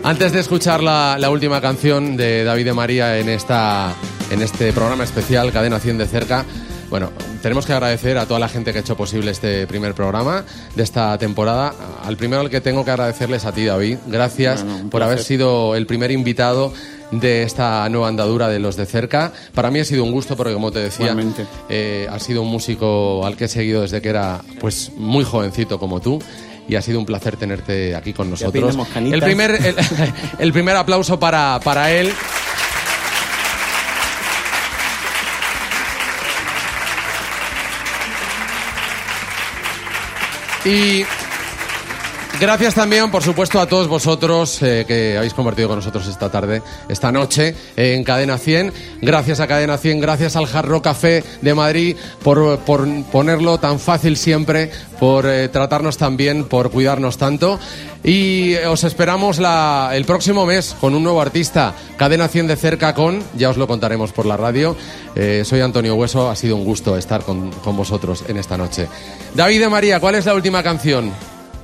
Antes 0.02 0.32
de 0.32 0.40
escuchar 0.40 0.82
la, 0.82 1.18
la 1.20 1.30
última 1.30 1.60
canción 1.60 2.16
de 2.16 2.46
David 2.46 2.64
de 2.64 2.74
María 2.74 3.20
en, 3.20 3.28
esta, 3.28 3.94
en 4.32 4.42
este 4.42 4.72
programa 4.72 5.04
especial 5.04 5.52
Cadena 5.52 5.82
100 5.82 5.98
de 5.98 6.06
cerca, 6.06 6.46
bueno, 6.90 7.12
tenemos 7.42 7.66
que 7.66 7.74
agradecer 7.74 8.18
a 8.18 8.28
toda 8.28 8.40
la 8.40 8.48
gente 8.48 8.72
que 8.72 8.78
ha 8.78 8.82
hecho 8.82 8.96
posible 8.96 9.32
este 9.32 9.68
primer 9.68 9.94
programa 9.94 10.46
de 10.74 10.84
esta 10.84 11.18
temporada. 11.18 11.74
Al 12.06 12.16
primero 12.16 12.42
al 12.42 12.50
que 12.50 12.62
tengo 12.62 12.86
que 12.86 12.92
agradecerles 12.92 13.44
a 13.44 13.52
ti, 13.52 13.66
David. 13.66 13.98
Gracias 14.08 14.66
por 14.90 15.04
haber 15.04 15.20
sido 15.20 15.76
el 15.76 15.86
primer 15.86 16.12
invitado 16.12 16.72
de 17.12 17.44
esta 17.44 17.88
nueva 17.90 18.08
andadura 18.08 18.48
de 18.50 18.60
los 18.60 18.76
de 18.76 18.86
cerca. 18.86 19.32
Para 19.54 19.72
mí 19.72 19.80
ha 19.80 19.86
sido 19.86 20.04
un 20.04 20.12
gusto 20.12 20.36
porque, 20.36 20.54
como 20.54 20.72
te 20.72 20.80
decía, 20.80 21.16
eh, 21.70 22.08
has 22.12 22.24
sido 22.24 22.42
un 22.42 22.50
músico 22.50 23.26
al 23.26 23.36
que 23.36 23.46
he 23.46 23.48
seguido 23.48 23.82
desde 23.82 24.02
que 24.02 24.10
era 24.10 24.42
pues 24.60 24.92
muy 24.96 25.24
jovencito 25.24 25.80
como 25.80 26.00
tú. 26.00 26.22
Y 26.70 26.76
ha 26.76 26.82
sido 26.82 27.00
un 27.00 27.06
placer 27.06 27.38
tenerte 27.38 27.96
aquí 27.96 28.12
con 28.12 28.30
nosotros. 28.30 28.78
El 28.96 29.22
primer, 29.22 29.52
el, 29.52 29.76
el 30.40 30.52
primer 30.52 30.76
aplauso 30.76 31.18
para, 31.18 31.62
para 31.64 31.92
él. 31.94 32.12
Y 40.66 41.06
gracias 42.40 42.76
también, 42.76 43.10
por 43.10 43.24
supuesto, 43.24 43.60
a 43.60 43.68
todos 43.68 43.88
vosotros 43.88 44.62
eh, 44.62 44.86
que 44.88 45.18
habéis 45.18 45.34
compartido 45.34 45.70
con 45.70 45.78
nosotros 45.78 46.08
esta 46.08 46.30
tarde, 46.30 46.62
esta 46.90 47.12
noche, 47.12 47.56
eh, 47.76 47.94
en 47.96 48.04
Cadena 48.04 48.38
100. 48.38 48.74
Gracias 49.02 49.40
a 49.40 49.48
Cadena 49.48 49.78
100, 49.78 50.00
gracias 50.00 50.36
al 50.36 50.46
Jarro 50.46 50.82
Café 50.82 51.24
de 51.42 51.54
Madrid 51.54 51.96
por, 52.24 52.60
por 52.60 52.88
ponerlo 53.06 53.58
tan 53.60 53.80
fácil 53.80 54.18
siempre, 54.18 54.72
por 55.00 55.26
eh, 55.26 55.48
tratarnos 55.50 55.98
tan 55.98 56.18
bien, 56.18 56.46
por 56.46 56.70
cuidarnos 56.72 57.18
tanto. 57.18 57.60
Y 58.04 58.56
os 58.56 58.84
esperamos 58.84 59.40
el 59.40 60.06
próximo 60.06 60.46
mes 60.46 60.76
con 60.80 60.96
un 60.96 61.04
nuevo 61.04 61.22
artista, 61.22 61.74
Cadena 61.98 62.28
100 62.28 62.48
de 62.48 62.56
cerca 62.56 62.94
con, 62.94 63.24
ya 63.36 63.50
os 63.50 63.58
lo 63.58 63.68
contaremos 63.68 64.12
por 64.12 64.26
la 64.26 64.38
radio. 64.38 64.76
Eh, 65.16 65.44
soy 65.46 65.62
Antonio 65.62 65.96
Hueso, 65.96 66.30
ha 66.30 66.36
sido 66.36 66.56
un 66.56 66.64
gusto 66.64 66.98
estar 66.98 67.24
con, 67.24 67.52
con 67.52 67.76
vosotros 67.76 68.24
en 68.28 68.38
esta 68.38 68.58
noche. 68.58 68.88
David 69.34 69.62
de 69.62 69.70
María, 69.70 70.00
¿cuál 70.00 70.16
es 70.16 70.26
la 70.26 70.36
última 70.36 70.64
canción? 70.64 71.12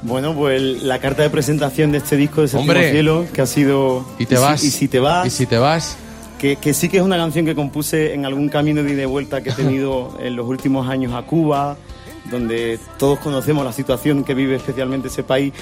Bueno, 0.04 0.34
pues 0.36 0.84
la 0.84 1.00
carta 1.00 1.24
de 1.24 1.30
presentación 1.30 1.92
de 1.92 2.00
este 2.00 2.18
disco 2.18 2.42
de 2.42 2.48
Séptimo 2.48 2.72
Hombre. 2.72 2.92
Cielo, 2.92 3.26
que 3.34 3.42
ha 3.42 3.46
sido... 3.46 4.06
Y 4.20 4.26
te 4.26 4.36
si- 4.36 4.42
vas. 4.42 4.64
y 4.64 4.70
si 4.72 4.88
te 4.88 5.00
vas... 5.00 5.28
Y 5.28 5.30
si 5.30 5.46
te 5.46 5.58
vas. 5.58 5.98
Que, 6.40 6.58
que 6.58 6.74
sí 6.74 6.90
que 6.90 6.98
es 6.98 7.04
una 7.04 7.16
canción 7.16 7.46
que 7.46 7.56
compuse 7.56 8.14
en 8.14 8.26
algún 8.26 8.50
camino 8.50 8.84
de 8.84 8.92
ida 8.94 9.04
y 9.04 9.06
vuelta 9.06 9.42
que 9.42 9.52
he 9.52 9.54
tenido 9.54 10.18
en 10.22 10.36
los 10.36 10.46
últimos 10.48 10.90
años 10.90 11.14
a 11.14 11.22
Cuba, 11.24 11.78
donde 12.30 12.80
todos 13.00 13.20
conocemos 13.20 13.64
la 13.64 13.72
situación 13.72 14.26
que 14.26 14.34
vive 14.34 14.56
especialmente 14.56 15.08
ese 15.08 15.24
país 15.24 15.54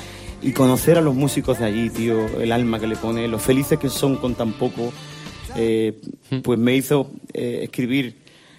y 0.41 0.53
conocer 0.53 0.97
a 0.97 1.01
los 1.01 1.13
músicos 1.13 1.59
de 1.59 1.65
allí, 1.65 1.91
tío, 1.91 2.25
el 2.39 2.51
alma 2.51 2.79
que 2.79 2.87
le 2.87 2.95
pone, 2.95 3.27
los 3.27 3.43
felices 3.43 3.77
que 3.77 3.89
son 3.89 4.15
con 4.15 4.33
tan 4.33 4.53
poco, 4.53 4.91
eh, 5.55 6.01
pues 6.41 6.57
me 6.57 6.75
hizo 6.75 7.11
eh, 7.33 7.59
escribir 7.63 8.15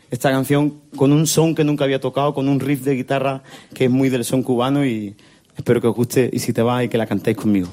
esta 0.09 0.30
canción 0.30 0.74
con 0.95 1.11
un 1.11 1.26
son 1.26 1.57
que 1.57 1.64
nunca 1.64 1.83
había 1.85 2.01
tocado, 2.01 2.35
con 2.35 2.49
un 2.49 2.61
riff 2.61 2.83
de 2.85 2.95
guitarra 2.95 3.43
que 3.74 3.87
es 3.87 3.91
muy 3.91 4.11
del 4.11 4.24
son 4.24 4.45
cubano 4.45 4.87
y 4.87 5.16
espero 5.57 5.80
que 5.80 5.86
os 5.86 5.94
guste 5.94 6.30
y 6.32 6.38
si 6.38 6.53
te 6.53 6.62
vas 6.62 6.84
y 6.84 6.88
que 6.88 6.98
la 6.98 7.07
cantéis 7.07 7.36
conmigo. 7.36 7.68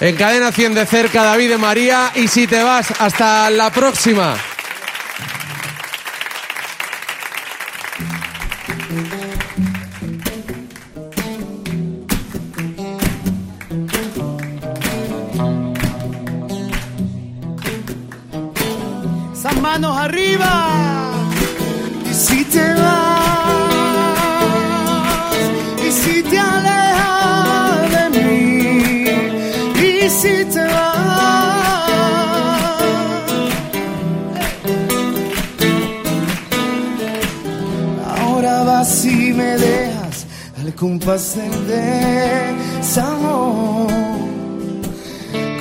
En 0.00 0.16
cadena 0.16 0.50
100 0.50 0.74
de 0.74 0.86
cerca, 0.86 1.22
David 1.22 1.50
de 1.50 1.58
María. 1.58 2.12
Y 2.14 2.28
si 2.28 2.46
te 2.46 2.62
vas, 2.62 2.90
hasta 3.00 3.50
la 3.50 3.70
próxima. 3.70 4.36
esas 19.40 19.60
manos 19.62 19.96
arriba. 19.96 20.69
Compás 40.80 41.36
del 41.36 41.52
desamor 42.80 43.86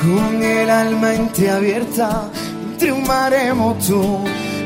con 0.01 0.41
el 0.41 0.69
alma 0.69 1.13
entreabierta 1.13 2.29
entre 2.71 2.93
un 2.93 3.03
maremoto 3.05 4.23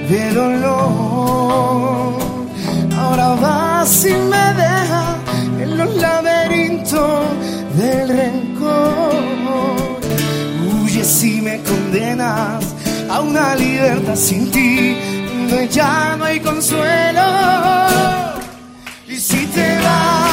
de 0.08 0.32
dolor. 0.32 2.20
Ahora 2.96 3.30
vas 3.30 4.06
y 4.06 4.14
me 4.14 4.54
deja 4.64 5.18
en 5.60 5.76
los 5.76 5.96
laberintos 5.96 7.26
del 7.76 8.10
rencor. 8.10 9.14
Huyes 10.84 11.24
y 11.24 11.42
a 13.10 13.22
una 13.22 13.56
libertad 13.56 14.16
sin 14.16 14.52
ti, 14.52 14.96
donde 15.28 15.68
ya 15.68 16.16
no 16.16 16.26
hay 16.26 16.40
consuelo. 16.40 17.24
Y 19.08 19.18
si 19.18 19.46
te 19.48 19.78
vas, 19.80 20.33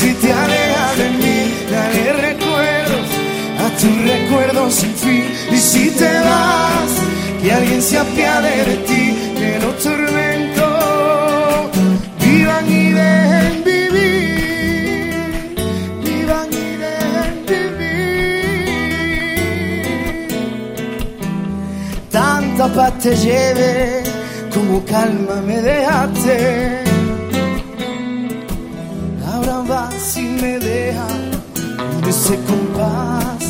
si 0.00 0.14
te 0.14 0.32
alejas 0.32 0.96
de 0.96 1.10
mí, 1.10 1.38
daré 1.70 2.12
recuerdos 2.28 3.06
a 3.64 3.66
tus 3.78 3.96
recuerdos 4.12 4.74
sin 4.74 4.94
fin. 4.94 5.24
Y 5.52 5.56
si 5.58 5.90
te 5.90 6.12
vas, 6.28 6.90
que 7.42 7.52
alguien 7.52 7.82
se 7.82 7.98
apiade 7.98 8.64
de 8.64 8.76
ti, 8.88 9.04
que 9.38 9.58
los 9.62 9.76
tormentos 9.78 10.70
vivan 12.18 12.66
y 12.80 12.92
dejen 13.00 13.64
vivir, 13.70 15.54
vivan 16.04 16.48
y 16.50 16.66
dejen 16.84 17.34
vivir. 17.52 18.70
Tanta 22.10 22.68
paz 22.68 22.92
te 23.02 23.14
lleve, 23.16 24.02
como 24.54 24.82
calma 24.84 25.36
me 25.42 25.60
dejaste. 25.60 26.89
Ese 32.10 32.36
compás 32.42 33.42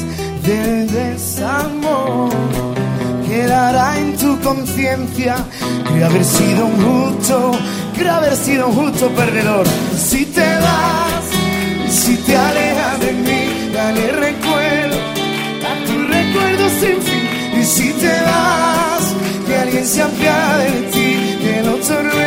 del 0.47 0.87
desamor. 0.93 2.31
Quedará 3.27 3.99
en 3.99 4.17
tu 4.19 4.39
conciencia 4.41 5.35
que 5.89 6.05
haber 6.05 6.25
sido 6.25 6.67
un 6.67 6.77
justo, 6.87 7.53
que 7.95 8.09
haber 8.09 8.37
sido 8.37 8.69
un 8.69 8.75
justo 8.75 9.09
perdedor. 9.21 9.67
Si 9.97 10.27
te 10.27 10.49
vas, 10.67 11.25
si 11.89 12.17
te 12.17 12.37
alejas 12.37 13.01
de 13.01 13.13
mí, 13.27 13.73
dale 13.73 14.13
recuerdo 14.27 14.99
a 15.71 15.73
tu 15.87 15.97
recuerdo 16.17 16.65
sin 16.81 16.97
fin. 17.07 17.25
Y 17.61 17.65
si 17.65 17.93
te 17.95 18.15
vas, 18.29 19.05
que 19.47 19.57
alguien 19.57 19.87
se 19.87 20.03
apiade 20.03 20.71
de 20.71 20.83
ti, 20.93 21.09
que 21.43 21.63
los 21.65 21.81
tormentos 21.89 22.20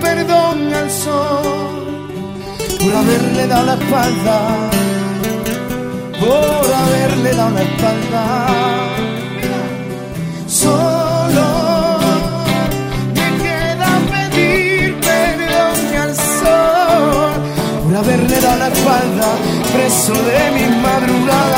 perdón 0.00 0.74
al 0.74 0.90
sol 0.90 2.08
por 2.80 2.94
haberle 2.94 3.46
dado 3.46 3.66
la 3.66 3.74
espalda, 3.74 4.70
por 6.20 6.74
haberle 6.82 7.30
dado 7.34 7.50
la 7.50 7.62
espalda. 7.62 8.46
Solo 10.46 11.46
me 13.14 13.28
queda 13.42 13.90
pedir 14.12 15.00
perdón 15.00 15.96
al 16.04 16.14
sol 16.14 17.32
por 17.84 17.96
haberle 17.96 18.40
dado 18.40 18.58
la 18.58 18.68
espalda, 18.68 19.28
preso 19.72 20.12
de 20.12 20.40
mi 20.54 20.66
madrugada. 20.82 21.53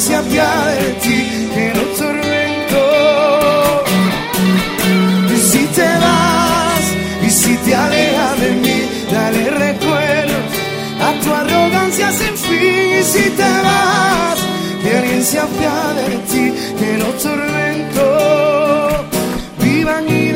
Se 0.00 0.14
apiade 0.14 0.76
de 0.82 0.92
ti, 1.02 1.48
que 1.54 1.72
no 1.74 1.82
tormento. 1.98 2.82
Y 5.34 5.36
si 5.50 5.66
te 5.76 5.88
vas, 6.04 6.84
y 7.26 7.30
si 7.30 7.54
te 7.56 7.74
alejas 7.74 8.40
de 8.40 8.50
mí, 8.62 8.78
daré 9.12 9.50
recuerdos 9.50 10.44
a 11.06 11.12
tu 11.22 11.34
arrogancia 11.34 12.10
sin 12.12 12.34
fin. 12.36 12.98
Y 12.98 13.02
si 13.04 13.30
te 13.30 13.50
vas, 13.66 14.38
que 14.82 14.96
alguien 14.96 15.24
se 15.24 15.38
apiade 15.38 16.02
de 16.08 16.18
ti, 16.30 16.44
que 16.78 16.90
no 16.96 17.08
tormento 17.24 18.04
vivan 19.58 20.08
y 20.08 20.29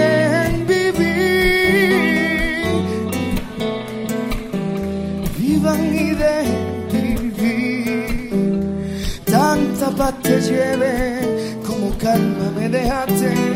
Paz 9.96 10.14
te 10.22 10.40
lleve 10.40 11.56
como 11.64 11.96
calma 11.98 12.50
me 12.56 12.68
dejaste. 12.68 13.53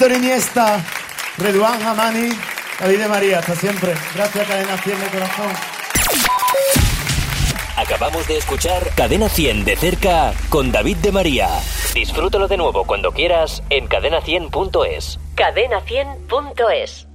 Víctor 0.00 0.16
Iniesta, 0.16 0.82
Reduán 1.36 1.82
Hamani, 1.82 2.30
David 2.80 3.00
de 3.00 3.06
María, 3.06 3.38
hasta 3.40 3.54
siempre. 3.54 3.92
Gracias, 4.14 4.48
Cadena 4.48 4.78
100 4.78 4.98
de 4.98 5.06
corazón. 5.08 5.52
Acabamos 7.76 8.26
de 8.26 8.38
escuchar 8.38 8.94
Cadena 8.94 9.28
100 9.28 9.66
de 9.66 9.76
cerca 9.76 10.32
con 10.48 10.72
David 10.72 10.96
de 11.02 11.12
María. 11.12 11.50
Disfrútalo 11.92 12.48
de 12.48 12.56
nuevo 12.56 12.84
cuando 12.86 13.12
quieras 13.12 13.62
en 13.68 13.90
cadena100.es. 13.90 15.18
Cadena100.es 15.36 17.09